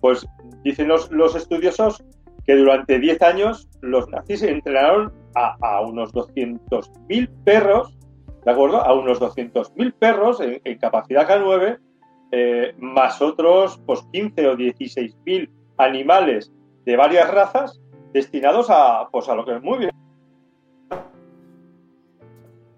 pues 0.01 0.25
dicen 0.63 0.87
los, 0.87 1.35
estudiosos 1.35 2.03
que 2.45 2.55
durante 2.55 2.99
10 2.99 3.21
años 3.23 3.67
los 3.81 4.07
nazis 4.09 4.43
entrenaron 4.43 5.11
a, 5.35 5.81
unos 5.81 6.13
200.000 6.13 7.29
perros, 7.43 7.97
¿de 8.45 8.51
acuerdo? 8.51 8.81
A 8.81 8.93
unos 8.93 9.19
200.000 9.19 9.93
perros 9.93 10.39
en, 10.41 10.77
capacidad 10.77 11.27
K9 11.27 11.79
eh, 12.31 12.75
más 12.77 13.21
otros 13.21 13.79
pues, 13.85 14.01
15 14.11 14.47
o 14.47 14.55
16 14.55 15.17
mil 15.25 15.49
animales 15.77 16.51
de 16.85 16.95
varias 16.95 17.31
razas 17.31 17.81
destinados 18.13 18.67
a, 18.69 19.07
pues 19.11 19.27
a 19.27 19.35
lo 19.35 19.45
que 19.45 19.55
es 19.55 19.61
muy 19.61 19.79
bien, 19.79 19.91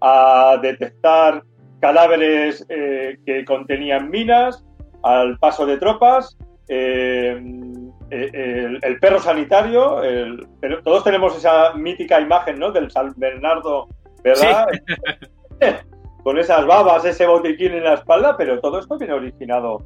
a 0.00 0.58
detectar 0.62 1.42
cadáveres 1.80 2.64
eh, 2.68 3.18
que 3.24 3.44
contenían 3.44 4.10
minas, 4.10 4.64
al 5.02 5.38
paso 5.38 5.64
de 5.64 5.78
tropas, 5.78 6.36
eh, 6.68 7.40
el, 8.10 8.98
perro 9.00 9.20
sanitario, 9.20 10.00
todos 10.82 11.04
tenemos 11.04 11.36
esa 11.36 11.74
mítica 11.74 12.20
imagen 12.20 12.58
¿no? 12.58 12.72
del 12.72 12.90
San 12.90 13.12
Bernardo, 13.16 13.88
¿verdad? 14.22 14.66
Con 16.24 16.38
esas 16.38 16.66
babas, 16.66 17.04
ese 17.04 17.26
botiquín 17.26 17.72
en 17.72 17.84
la 17.84 17.94
espalda, 17.94 18.36
pero 18.36 18.60
todo 18.60 18.80
esto 18.80 18.98
viene 18.98 19.14
originado, 19.14 19.82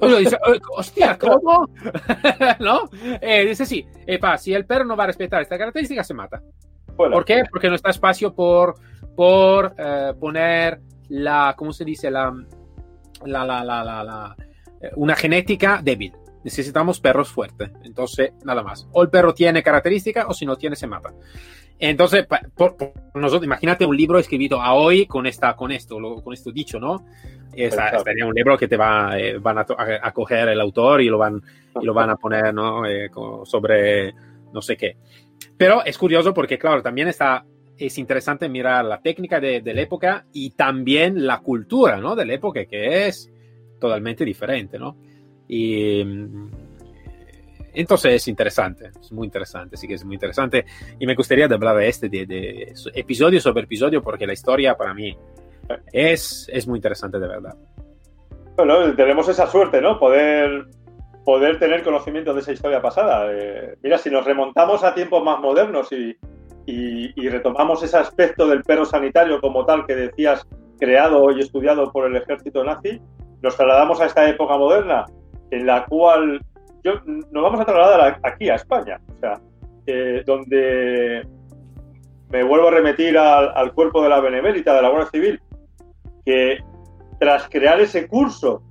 Uno 0.00 0.16
dice, 0.16 0.36
hostia, 0.76 1.18
¿cómo? 1.20 1.68
¿No? 2.60 2.88
Eh, 3.20 3.46
dice, 3.46 3.66
sí, 3.66 3.86
epa, 4.06 4.36
si 4.38 4.54
el 4.54 4.66
perro 4.66 4.84
no 4.84 4.96
va 4.96 5.04
a 5.04 5.08
respetar 5.08 5.42
esta 5.42 5.58
característica, 5.58 6.02
se 6.02 6.14
mata. 6.14 6.42
¿Por 6.96 7.24
qué? 7.24 7.42
Porque 7.50 7.68
no 7.68 7.74
está 7.74 7.90
espacio 7.90 8.34
por, 8.34 8.74
por 9.14 9.74
eh, 9.78 10.12
poner 10.18 10.80
la, 11.08 11.54
¿cómo 11.56 11.72
se 11.72 11.84
dice? 11.84 12.10
La, 12.10 12.32
la, 13.24 13.44
la, 13.44 13.64
la, 13.64 13.84
la 13.84 14.36
eh, 14.38 14.51
una 14.96 15.16
genética 15.16 15.80
débil. 15.82 16.12
Necesitamos 16.44 17.00
perros 17.00 17.28
fuertes. 17.28 17.70
Entonces, 17.84 18.32
nada 18.44 18.62
más. 18.62 18.88
O 18.92 19.02
el 19.02 19.10
perro 19.10 19.32
tiene 19.32 19.62
características 19.62 20.26
o 20.28 20.34
si 20.34 20.44
no 20.44 20.56
tiene, 20.56 20.76
se 20.76 20.86
mata. 20.86 21.12
Entonces, 21.78 22.26
por, 22.54 22.76
nosotros, 23.14 23.44
imagínate 23.44 23.84
un 23.84 23.96
libro 23.96 24.18
escrito 24.18 24.60
a 24.60 24.74
hoy 24.74 25.06
con, 25.06 25.26
esta, 25.26 25.56
con 25.56 25.72
esto, 25.72 25.98
con 26.22 26.32
esto 26.32 26.52
dicho, 26.52 26.78
¿no? 26.78 27.04
sería 28.04 28.26
un 28.26 28.34
libro 28.34 28.56
que 28.56 28.68
te 28.68 28.76
va, 28.76 29.18
eh, 29.18 29.38
van 29.38 29.58
a, 29.58 29.66
a, 30.02 30.12
coger 30.12 30.48
el 30.48 30.60
autor 30.60 31.02
y 31.02 31.08
lo 31.08 31.18
van, 31.18 31.42
y 31.80 31.84
lo 31.84 31.92
van 31.92 32.10
a 32.10 32.16
poner, 32.16 32.54
¿no? 32.54 32.86
Eh, 32.86 33.10
sobre 33.44 34.14
no 34.52 34.62
sé 34.62 34.76
qué. 34.76 34.96
Pero 35.56 35.84
es 35.84 35.98
curioso 35.98 36.32
porque, 36.32 36.58
claro, 36.58 36.82
también 36.82 37.08
está, 37.08 37.44
es 37.76 37.98
interesante 37.98 38.48
mirar 38.48 38.84
la 38.84 39.00
técnica 39.00 39.40
de, 39.40 39.60
de 39.60 39.74
la 39.74 39.82
época 39.82 40.24
y 40.32 40.50
también 40.50 41.26
la 41.26 41.40
cultura, 41.40 41.98
¿no? 41.98 42.14
De 42.14 42.24
la 42.24 42.34
época, 42.34 42.64
que 42.64 43.08
es 43.08 43.31
totalmente 43.82 44.24
diferente, 44.24 44.78
¿no? 44.78 44.96
Y 45.48 46.04
mm, 46.04 46.50
entonces 47.74 48.14
es 48.14 48.28
interesante, 48.28 48.90
es 49.00 49.12
muy 49.12 49.26
interesante, 49.26 49.76
sí 49.76 49.88
que 49.88 49.94
es 49.94 50.04
muy 50.04 50.14
interesante. 50.14 50.64
Y 50.98 51.06
me 51.06 51.14
gustaría 51.14 51.46
hablar 51.46 51.76
de 51.76 51.88
este, 51.88 52.08
de, 52.08 52.72
episodio 52.94 53.40
sobre 53.40 53.64
episodio, 53.64 54.02
porque 54.02 54.26
la 54.26 54.34
historia 54.34 54.76
para 54.76 54.94
mí 54.94 55.16
es, 55.92 56.48
es 56.52 56.66
muy 56.68 56.78
interesante 56.78 57.18
de 57.18 57.28
verdad. 57.28 57.56
Bueno, 58.56 58.94
tenemos 58.94 59.28
esa 59.28 59.46
suerte, 59.46 59.80
¿no? 59.80 59.98
Poder, 59.98 60.66
poder 61.24 61.58
tener 61.58 61.82
conocimiento 61.82 62.32
de 62.34 62.40
esa 62.40 62.52
historia 62.52 62.80
pasada. 62.80 63.26
Eh, 63.32 63.76
mira, 63.82 63.98
si 63.98 64.10
nos 64.10 64.24
remontamos 64.24 64.84
a 64.84 64.94
tiempos 64.94 65.24
más 65.24 65.40
modernos 65.40 65.90
y, 65.92 66.16
y, 66.66 67.28
retomamos 67.28 67.82
ese 67.82 67.96
aspecto 67.96 68.46
del 68.46 68.62
perro 68.62 68.84
sanitario 68.84 69.40
como 69.40 69.64
tal 69.64 69.86
que 69.86 69.94
decías, 69.94 70.46
creado 70.78 71.30
y 71.32 71.40
estudiado 71.40 71.90
por 71.92 72.06
el 72.06 72.16
ejército 72.16 72.62
nazi, 72.62 73.00
nos 73.42 73.56
trasladamos 73.56 74.00
a 74.00 74.06
esta 74.06 74.28
época 74.28 74.56
moderna 74.56 75.04
en 75.50 75.66
la 75.66 75.84
cual 75.86 76.40
yo, 76.84 76.94
nos 77.04 77.42
vamos 77.42 77.60
a 77.60 77.64
trasladar 77.64 78.18
aquí 78.22 78.48
a 78.48 78.56
España, 78.56 79.00
o 79.08 79.20
sea, 79.20 79.40
donde 80.26 81.26
me 82.30 82.42
vuelvo 82.42 82.68
a 82.68 82.72
remitir 82.72 83.16
al, 83.18 83.72
cuerpo 83.74 84.02
de 84.02 84.08
la 84.08 84.20
Benemérita, 84.20 84.74
de 84.74 84.82
la 84.82 84.88
Guardia 84.88 85.10
Civil, 85.10 85.40
que 86.24 86.58
tras 87.20 87.48
crear 87.48 87.80
ese 87.80 88.08
curso 88.08 88.62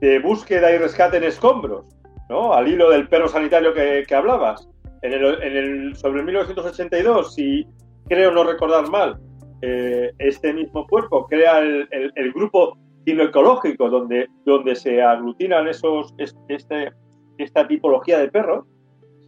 de 0.00 0.18
búsqueda 0.20 0.70
y 0.72 0.78
rescate 0.78 1.16
en 1.16 1.24
escombros, 1.24 1.86
¿no? 2.28 2.52
al 2.52 2.68
hilo 2.68 2.90
del 2.90 3.08
perro 3.08 3.28
sanitario 3.28 3.72
que, 3.72 4.14
hablabas, 4.14 4.68
en 5.02 5.12
el, 5.12 5.96
sobre 5.96 6.22
1982, 6.22 7.34
si 7.34 7.66
creo 8.08 8.30
no 8.30 8.44
recordar 8.44 8.88
mal, 8.90 9.18
eh, 9.62 10.12
este 10.18 10.52
mismo 10.52 10.86
cuerpo 10.86 11.26
crea 11.26 11.58
el, 11.58 11.88
el 11.90 12.32
grupo 12.32 12.76
ecológico, 13.10 13.88
donde, 13.88 14.28
donde 14.44 14.74
se 14.74 15.02
aglutinan 15.02 15.68
esos, 15.68 16.14
este, 16.18 16.92
esta 17.38 17.66
tipología 17.66 18.18
de 18.18 18.28
perros, 18.28 18.64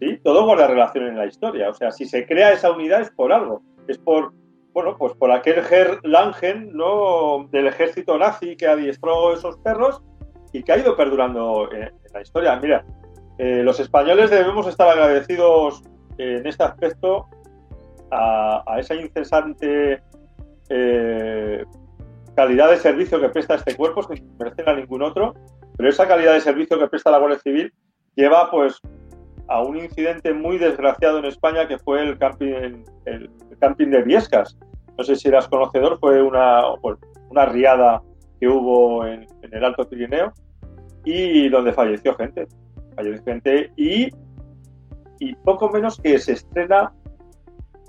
¿sí? 0.01 0.19
todo 0.23 0.45
guarda 0.45 0.66
relación 0.66 1.07
en 1.07 1.16
la 1.16 1.27
historia. 1.27 1.71
O 1.71 1.75
sea, 1.75 1.90
si 1.90 2.05
se 2.07 2.27
crea 2.27 2.53
esa 2.53 2.71
unidad 2.71 3.01
es 3.01 3.11
por 3.11 3.33
algo, 3.33 3.62
es 3.88 3.99
por, 3.99 4.33
bueno, 4.73 4.97
pues 4.99 5.14
por 5.14 5.31
aquel 5.31 5.62
Ger 5.62 5.99
Langen, 6.03 6.71
¿no? 6.73 7.49
Del 7.51 7.69
ejército 7.69 8.19
nazi 8.19 8.57
que 8.57 8.66
adiestró 8.66 9.33
esos 9.33 9.57
perros 9.59 10.03
y 10.53 10.62
que 10.62 10.73
ha 10.73 10.79
ido 10.79 10.97
perdurando 10.97 11.71
en, 11.73 11.90
la 12.12 12.23
historia. 12.23 12.57
Mira, 12.57 12.85
eh, 13.38 13.62
los 13.62 13.79
españoles 13.79 14.31
debemos 14.31 14.66
estar 14.66 14.88
agradecidos 14.88 15.85
en 16.19 16.45
este 16.47 16.64
aspecto 16.64 17.29
a, 18.11 18.64
a 18.66 18.81
esa 18.81 18.97
incesante 18.97 19.93
eh, 19.93 20.01
calidad 22.40 22.70
de 22.70 22.79
servicio 22.79 23.20
que 23.20 23.29
presta 23.29 23.57
este 23.57 23.76
cuerpo, 23.76 24.03
sin 24.03 24.35
merecer 24.38 24.66
a 24.66 24.74
ningún 24.74 25.03
otro, 25.03 25.35
pero 25.76 25.90
esa 25.90 26.09
calidad 26.09 26.33
de 26.33 26.40
servicio 26.40 26.79
que 26.79 26.88
presta 26.88 27.11
la 27.11 27.18
Guardia 27.18 27.38
Civil 27.38 27.70
lleva 28.16 28.50
pues 28.50 28.81
a 29.46 29.62
un 29.62 29.76
incidente 29.76 30.33
muy 30.33 30.57
desgraciado 30.57 31.18
en 31.18 31.26
España 31.26 31.68
que 31.68 31.79
fue 31.79 32.03
el 32.03 32.16
camping, 32.16 32.83
el, 33.05 33.31
camping 33.61 33.88
de 33.88 34.03
Viescas. 34.03 34.57
No 34.96 35.05
sé 35.05 35.16
si 35.16 35.29
eras 35.29 35.48
conocedor, 35.48 35.98
fue 35.98 36.22
una, 36.22 36.62
una 37.29 37.44
riada 37.44 38.00
que 38.40 38.48
hubo 38.48 39.05
en, 39.07 39.26
el 39.42 39.62
Alto 39.62 39.87
Pirineo 39.87 40.33
y 41.05 41.46
donde 41.50 41.74
falleció 41.74 42.14
gente. 42.14 42.46
Falleció 42.96 43.22
gente 43.22 43.70
y, 43.76 44.09
y 45.18 45.35
poco 45.44 45.68
menos 45.68 46.00
que 46.00 46.18
se 46.18 46.33
estrena 46.33 46.90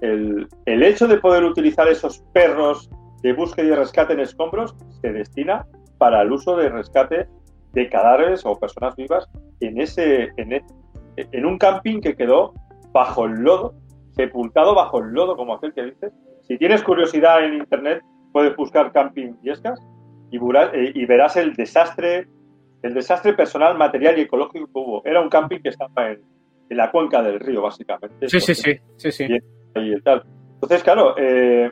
el, 0.01 0.45
el 0.65 0.83
hecho 0.83 1.07
de 1.07 1.19
poder 1.19 1.45
utilizar 1.45 1.87
esos 1.87 2.19
perros 2.33 2.89
de 3.21 3.33
búsqueda 3.33 3.67
y 3.67 3.75
rescate 3.75 4.13
en 4.13 4.21
escombros 4.21 4.75
se 5.01 5.11
destina 5.11 5.65
para 5.97 6.21
el 6.21 6.31
uso 6.31 6.55
de 6.55 6.69
rescate 6.69 7.27
de 7.73 7.89
cadáveres 7.89 8.45
o 8.45 8.59
personas 8.59 8.95
vivas 8.95 9.29
en 9.59 9.79
ese 9.79 10.29
en, 10.37 10.61
en 11.15 11.45
un 11.45 11.57
camping 11.57 12.01
que 12.01 12.15
quedó 12.15 12.53
bajo 12.91 13.25
el 13.25 13.33
lodo, 13.41 13.73
sepultado 14.15 14.75
bajo 14.75 14.99
el 14.99 15.11
lodo, 15.13 15.35
como 15.35 15.53
aquel 15.53 15.73
que 15.73 15.83
dices. 15.83 16.13
Si 16.41 16.57
tienes 16.57 16.83
curiosidad 16.83 17.45
en 17.45 17.55
internet, 17.55 18.03
puedes 18.31 18.55
buscar 18.55 18.91
camping 18.91 19.33
Viescas 19.41 19.79
y, 20.31 20.37
eh, 20.37 20.91
y 20.95 21.05
verás 21.05 21.37
el 21.37 21.53
desastre, 21.53 22.27
el 22.81 22.93
desastre 22.93 23.33
personal, 23.33 23.77
material 23.77 24.17
y 24.17 24.21
ecológico 24.21 24.65
que 24.65 24.71
hubo. 24.79 25.05
Era 25.05 25.21
un 25.21 25.29
camping 25.29 25.59
que 25.59 25.69
estaba 25.69 26.11
en, 26.11 26.21
en 26.69 26.77
la 26.77 26.91
cuenca 26.91 27.21
del 27.21 27.39
río, 27.39 27.61
básicamente. 27.61 28.27
Sí, 28.27 28.39
sí, 28.39 28.55
sí, 28.55 28.79
sí, 28.97 29.11
sí. 29.11 29.27
Y, 29.75 30.01
tal. 30.01 30.23
Entonces, 30.55 30.83
claro, 30.83 31.15
eh, 31.17 31.71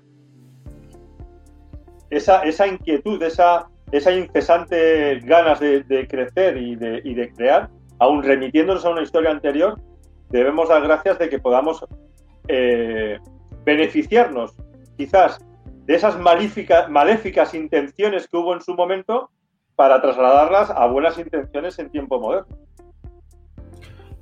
esa, 2.10 2.44
esa 2.44 2.68
inquietud, 2.68 3.22
esa, 3.24 3.68
esa 3.92 4.12
incesante 4.12 5.20
ganas 5.20 5.60
de, 5.60 6.08
crecer 6.10 6.58
y 6.58 6.76
de, 6.76 7.02
y 7.04 7.14
de, 7.14 7.32
crear, 7.34 7.70
aún 8.00 8.24
remitiéndonos 8.24 8.86
a 8.86 8.90
una 8.90 9.02
historia 9.02 9.32
anterior, 9.32 9.80
debemos 10.30 10.70
dar 10.70 10.82
gracias 10.84 11.20
de 11.20 11.30
que 11.30 11.40
podamos 11.40 11.86
eh, 12.48 13.18
beneficiarnos 13.66 14.56
quizás 14.98 15.40
de 15.86 15.96
esas 15.96 16.20
maléficas 16.20 17.54
intenciones 17.54 18.28
que 18.28 18.38
hubo 18.38 18.54
en 18.54 18.62
su 18.62 18.76
momento 18.76 19.32
para 19.76 20.02
trasladarlas 20.02 20.70
a 20.70 20.86
buenas 20.88 21.18
intenciones 21.18 21.80
en 21.80 21.90
tiempo 21.90 22.20
moderno. 22.20 22.56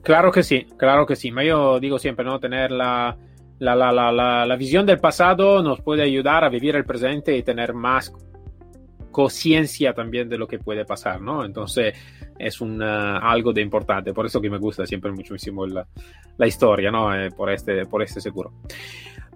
Claro 0.01 0.31
que 0.31 0.43
sí, 0.43 0.65
claro 0.77 1.05
que 1.05 1.17
sí. 1.17 1.33
Yo 1.43 1.79
digo 1.81 1.99
siempre, 1.99 2.23
¿no? 2.23 2.39
Tener 2.39 2.71
la, 2.71 3.17
la, 3.59 3.75
la, 3.75 4.45
la, 4.45 4.55
visión 4.55 4.85
del 4.85 4.99
pasado 4.99 5.63
nos 5.63 5.81
puede 5.81 6.03
ayudar 6.03 6.43
a 6.43 6.49
vivir 6.49 6.75
el 6.75 6.85
presente 6.85 7.35
y 7.35 7.43
tener 7.43 7.73
más 7.73 8.13
conciencia 9.11 9.93
también 9.93 10.29
de 10.29 10.37
lo 10.37 10.47
que 10.47 10.59
puede 10.59 10.85
pasar, 10.85 11.21
¿no? 11.21 11.43
Entonces 11.43 11.95
es 12.37 12.61
un, 12.61 12.81
algo 12.83 13.51
de 13.51 13.61
importante, 13.61 14.13
por 14.13 14.27
eso 14.27 14.39
que 14.39 14.49
me 14.49 14.59
gusta 14.59 14.85
siempre 14.85 15.11
muchísimo 15.11 15.65
la, 15.65 15.87
la 16.37 16.47
historia, 16.47 16.91
¿no? 16.91 17.15
Eh, 17.15 17.31
por, 17.31 17.49
este, 17.49 17.85
por 17.87 18.03
este 18.03 18.21
seguro. 18.21 18.53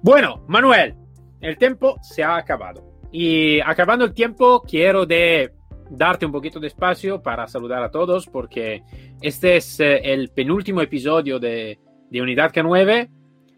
Bueno, 0.03 0.45
Manuel, 0.47 0.95
el 1.39 1.57
tiempo 1.57 1.97
se 2.01 2.23
ha 2.23 2.36
acabado. 2.36 2.84
Y 3.12 3.60
acabando 3.60 4.05
el 4.05 4.13
tiempo, 4.13 4.62
quiero 4.62 5.05
de 5.05 5.51
darte 5.89 6.25
un 6.25 6.31
poquito 6.31 6.60
de 6.60 6.67
espacio 6.67 7.21
para 7.21 7.47
saludar 7.47 7.81
a 7.84 7.91
todos, 7.91 8.27
porque 8.27 8.84
este 9.21 9.57
es 9.57 9.79
eh, 9.79 9.99
el 10.13 10.29
penúltimo 10.29 10.81
episodio 10.81 11.39
de, 11.39 11.79
de 12.10 12.21
Unidad 12.21 12.51
K9 12.53 13.10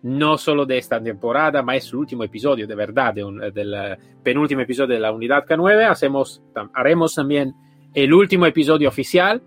no 0.03 0.37
solo 0.37 0.65
de 0.65 0.77
esta 0.77 1.01
temporada, 1.01 1.61
ma 1.63 1.77
es 1.77 1.87
el 1.89 1.95
último 1.95 2.23
episodio 2.25 2.67
de 2.67 2.75
verdad, 2.75 3.13
del 3.13 3.97
penúltimo 4.21 4.61
episodio 4.61 4.95
de 4.95 4.99
la 4.99 5.11
Unidad 5.11 5.45
K9. 5.45 5.89
Hacemos, 5.89 6.43
haremos 6.73 7.15
también 7.15 7.53
el 7.93 8.13
último 8.13 8.45
episodio 8.45 8.89
oficial. 8.89 9.41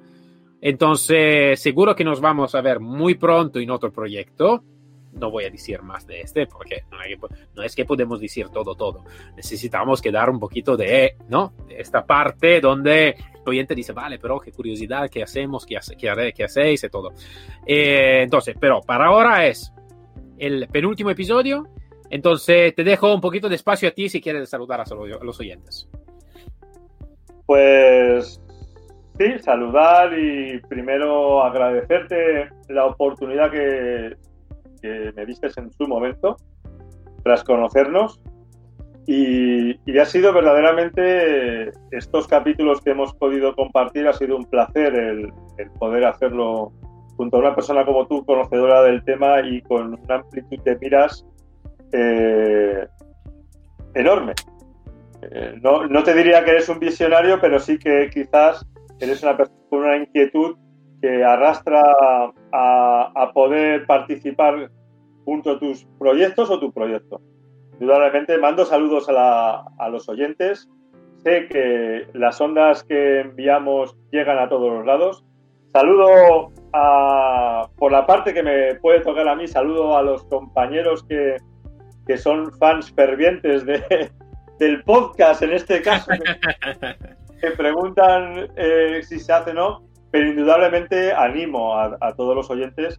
Entonces, 0.62 1.60
seguro 1.60 1.94
que 1.94 2.04
nos 2.04 2.22
vamos 2.22 2.54
a 2.54 2.62
ver 2.62 2.80
muy 2.80 3.16
pronto 3.16 3.60
en 3.60 3.70
otro 3.70 3.92
proyecto. 3.92 4.64
No 5.12 5.30
voy 5.30 5.44
a 5.44 5.50
decir 5.50 5.82
más 5.82 6.06
de 6.06 6.22
este 6.22 6.46
porque 6.46 6.84
no, 7.54 7.62
es 7.62 7.74
que 7.74 7.84
podemos 7.84 8.18
decir 8.18 8.48
todo, 8.48 8.74
todo. 8.74 9.04
Necesitamos 9.36 10.00
que 10.00 10.10
dar 10.10 10.30
un 10.30 10.40
poquito 10.40 10.74
de, 10.74 11.16
¿no? 11.28 11.52
De 11.68 11.80
esta 11.80 12.06
parte 12.06 12.62
donde 12.62 13.08
el 13.10 13.42
oyente 13.44 13.74
dice, 13.74 13.92
vale, 13.92 14.18
pero 14.18 14.40
qué 14.40 14.52
curiosidad, 14.52 15.10
qué 15.10 15.22
hacemos, 15.22 15.66
qué, 15.66 15.76
hace, 15.76 15.96
qué, 15.96 16.44
hacéis 16.44 16.82
y 16.84 16.88
todo. 16.88 17.12
Eh, 17.66 18.22
entonces, 18.22 18.56
pero 18.58 18.80
para 18.80 19.06
ahora 19.06 19.46
es 19.46 19.72
el 20.38 20.68
penúltimo 20.68 21.10
episodio. 21.10 21.66
Entonces 22.10 22.74
te 22.74 22.84
dejo 22.84 23.12
un 23.12 23.20
poquito 23.20 23.48
de 23.48 23.56
espacio 23.56 23.88
a 23.88 23.92
ti 23.92 24.08
si 24.08 24.20
quieres 24.20 24.48
saludar 24.48 24.80
a 24.80 24.84
los 25.22 25.40
oyentes. 25.40 25.88
Pues 27.46 28.40
sí, 29.18 29.38
saludar 29.40 30.16
y 30.18 30.60
primero 30.68 31.42
agradecerte 31.42 32.48
la 32.68 32.86
oportunidad 32.86 33.50
que, 33.50 34.16
me 35.16 35.26
diste 35.26 35.48
en 35.56 35.72
su 35.72 35.88
momento 35.88 36.36
tras 37.24 37.42
conocernos. 37.42 38.20
Y, 39.08 39.98
ha 39.98 40.04
sido 40.04 40.32
verdaderamente 40.32 41.72
estos 41.90 42.26
capítulos 42.28 42.80
que 42.80 42.90
hemos 42.90 43.14
podido 43.14 43.54
compartir, 43.54 44.06
ha 44.06 44.12
sido 44.12 44.36
un 44.36 44.44
placer 44.44 44.94
el 44.94 45.70
poder 45.78 46.04
hacerlo 46.04 46.72
junto 47.16 47.36
a 47.36 47.40
una 47.40 47.54
persona 47.54 47.84
como 47.84 48.06
tú, 48.06 48.24
conocedora 48.24 48.82
del 48.82 49.04
tema 49.04 49.40
y 49.40 49.62
con 49.62 49.94
una 49.94 50.16
amplitud 50.16 50.58
de 50.62 50.76
miras 50.78 51.26
eh, 51.92 52.86
enorme. 53.94 54.34
Eh, 55.22 55.54
no, 55.60 56.02
te 56.02 56.14
diría 56.14 56.44
que 56.44 56.52
eres 56.52 56.68
un 56.68 56.78
visionario, 56.78 57.40
pero 57.40 57.58
sí 57.58 57.78
que 57.78 58.10
quizás 58.12 58.66
eres 59.00 59.22
una 59.22 59.36
persona 59.36 59.60
con 59.70 59.80
una 59.80 59.96
inquietud 59.96 60.56
que 61.00 61.24
arrastra 61.24 61.82
a, 62.52 63.30
poder 63.34 63.86
participar 63.86 64.70
junto 65.24 65.50
a 65.52 65.58
tus 65.58 65.84
proyectos 65.98 66.50
o 66.50 66.58
tu 66.58 66.72
proyecto. 66.72 67.20
Indudablemente 67.80 68.38
mando 68.38 68.64
saludos 68.64 69.08
a, 69.10 69.64
a 69.78 69.88
los 69.88 70.08
oyentes. 70.08 70.68
Sé 71.22 71.48
que 71.48 72.06
las 72.14 72.40
ondas 72.40 72.84
que 72.84 73.20
enviamos 73.20 73.96
llegan 74.10 74.38
a 74.38 74.48
todos 74.48 74.72
los 74.72 74.86
lados. 74.86 75.24
Saludo 75.76 76.52
por 77.76 77.92
la 77.92 78.06
parte 78.06 78.32
que 78.32 78.42
me 78.42 78.76
puede 78.76 79.00
tocar 79.00 79.28
a 79.28 79.36
mí, 79.36 79.46
saludo 79.46 79.94
a 79.94 80.02
los 80.02 80.24
compañeros 80.24 81.04
que, 81.04 81.36
son 82.16 82.50
fans 82.52 82.90
fervientes 82.92 83.66
de, 83.66 84.10
del 84.58 84.82
podcast, 84.84 85.42
en 85.42 85.52
este 85.52 85.82
caso, 85.82 86.12
que, 87.42 87.50
preguntan 87.58 88.48
eh, 88.56 89.02
si 89.02 89.20
se 89.20 89.30
hace 89.30 89.50
o 89.50 89.54
no, 89.54 89.82
pero 90.10 90.30
indudablemente 90.30 91.12
animo 91.12 91.76
a, 91.76 92.14
todos 92.16 92.34
los 92.34 92.48
oyentes, 92.48 92.98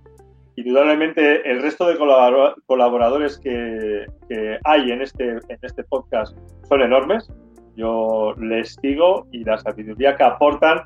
indudablemente 0.56 1.50
el 1.50 1.64
resto 1.64 1.88
de 1.88 1.98
colaboradores 1.98 3.40
que, 3.40 4.06
hay 4.66 4.92
en 4.92 5.02
este, 5.02 5.30
en 5.32 5.58
este 5.64 5.84
podcast 5.86 6.38
son 6.70 6.82
enormes. 6.84 7.28
Yo 7.76 8.36
les 8.38 8.76
sigo 8.82 9.26
y 9.32 9.44
la 9.44 9.58
sabiduría 9.58 10.16
que 10.16 10.24
aportan 10.24 10.84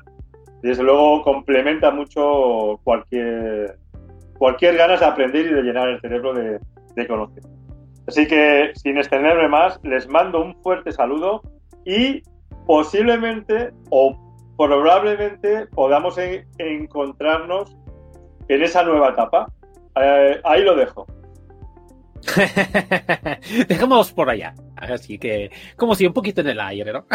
desde 0.62 0.82
luego 0.82 1.22
complementa 1.22 1.90
mucho 1.90 2.80
cualquier, 2.84 3.76
cualquier 4.38 4.76
ganas 4.76 5.00
de 5.00 5.06
aprender 5.06 5.46
y 5.46 5.54
de 5.54 5.62
llenar 5.62 5.88
el 5.88 6.00
cerebro 6.00 6.34
de, 6.34 6.60
de 6.94 7.06
conocer. 7.06 7.42
Así 8.06 8.26
que, 8.26 8.72
sin 8.74 8.98
extenderme 8.98 9.48
más, 9.48 9.78
les 9.82 10.08
mando 10.08 10.42
un 10.42 10.54
fuerte 10.62 10.92
saludo 10.92 11.42
y 11.84 12.22
posiblemente 12.66 13.72
o 13.90 14.16
probablemente 14.56 15.66
podamos 15.66 16.16
encontrarnos 16.58 17.76
en 18.48 18.62
esa 18.62 18.82
nueva 18.82 19.10
etapa. 19.10 19.50
Eh, 20.00 20.40
ahí 20.44 20.62
lo 20.62 20.76
dejo. 20.76 21.06
Dejamos 23.68 24.12
por 24.12 24.30
allá. 24.30 24.54
Así 24.82 25.18
que, 25.18 25.50
como 25.76 25.94
si 25.94 26.06
un 26.06 26.12
poquito 26.12 26.40
en 26.40 26.48
el 26.48 26.60
aire, 26.60 26.92
¿no? 26.92 27.06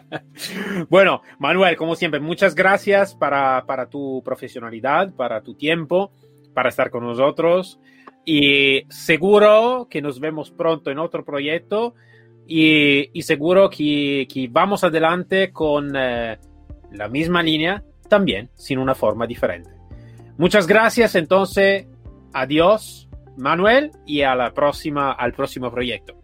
bueno, 0.88 1.22
Manuel, 1.38 1.76
como 1.76 1.96
siempre, 1.96 2.20
muchas 2.20 2.54
gracias 2.54 3.14
para, 3.14 3.64
para, 3.66 3.88
tu 3.88 4.22
profesionalidad, 4.24 5.12
para 5.14 5.42
tu 5.42 5.54
tiempo, 5.54 6.12
para 6.54 6.68
estar 6.68 6.90
con 6.90 7.04
nosotros. 7.04 7.80
Y 8.24 8.84
seguro 8.88 9.88
que 9.90 10.00
nos 10.00 10.20
vemos 10.20 10.50
pronto 10.50 10.90
en 10.90 10.98
otro 10.98 11.24
proyecto 11.24 11.94
y, 12.46 13.10
y 13.12 13.22
seguro 13.22 13.68
que, 13.68 14.28
que, 14.32 14.48
vamos 14.48 14.84
adelante 14.84 15.52
con 15.52 15.92
eh, 15.96 16.38
la 16.92 17.08
misma 17.08 17.42
línea, 17.42 17.82
también 18.08 18.50
sin 18.54 18.78
una 18.78 18.94
forma 18.94 19.26
diferente. 19.26 19.70
Muchas 20.38 20.66
gracias, 20.66 21.16
entonces, 21.16 21.86
adiós 22.32 23.08
Manuel 23.36 23.90
y 24.06 24.22
a 24.22 24.34
la 24.34 24.52
próxima, 24.52 25.12
al 25.12 25.32
próximo 25.32 25.70
proyecto. 25.70 26.15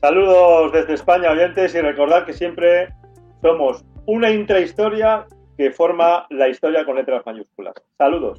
Saludos 0.00 0.72
desde 0.72 0.94
España, 0.94 1.30
oyentes, 1.30 1.74
y 1.74 1.80
recordad 1.80 2.24
que 2.24 2.32
siempre 2.32 2.88
somos 3.42 3.84
una 4.06 4.30
intrahistoria 4.30 5.26
que 5.56 5.70
forma 5.70 6.26
la 6.30 6.48
historia 6.48 6.84
con 6.84 6.96
letras 6.96 7.22
mayúsculas. 7.24 7.74
Saludos. 7.96 8.38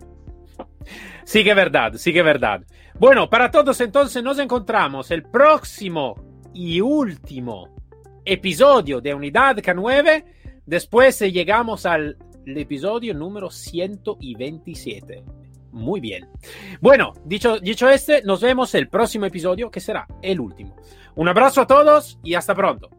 Sí 1.24 1.44
que 1.44 1.54
verdad, 1.54 1.94
sí 1.96 2.14
que 2.14 2.22
verdad. 2.22 2.62
Bueno, 3.00 3.30
para 3.30 3.52
todos 3.52 3.82
entonces 3.82 4.24
nos 4.24 4.40
encontramos 4.40 5.12
el 5.12 5.24
próximo 5.24 6.16
y 6.54 6.80
último 6.80 7.76
episodio 8.24 9.02
de 9.02 9.14
Unidad 9.14 9.58
K9. 9.58 10.24
Después 10.66 11.20
llegamos 11.20 11.86
al 11.86 12.18
episodio 12.46 13.14
número 13.14 13.50
127. 13.50 15.24
Muy 15.72 16.00
bien. 16.00 16.28
Bueno, 16.82 17.14
dicho, 17.26 17.60
dicho 17.60 17.88
este, 17.90 18.24
nos 18.24 18.42
vemos 18.42 18.74
el 18.74 18.88
próximo 18.90 19.26
episodio, 19.26 19.70
que 19.70 19.80
será 19.80 20.08
el 20.22 20.40
último. 20.40 20.76
Un 21.18 21.28
abrazo 21.28 21.62
a 21.62 21.66
todos 21.66 22.20
y 22.24 22.36
hasta 22.36 22.54
pronto. 22.54 22.92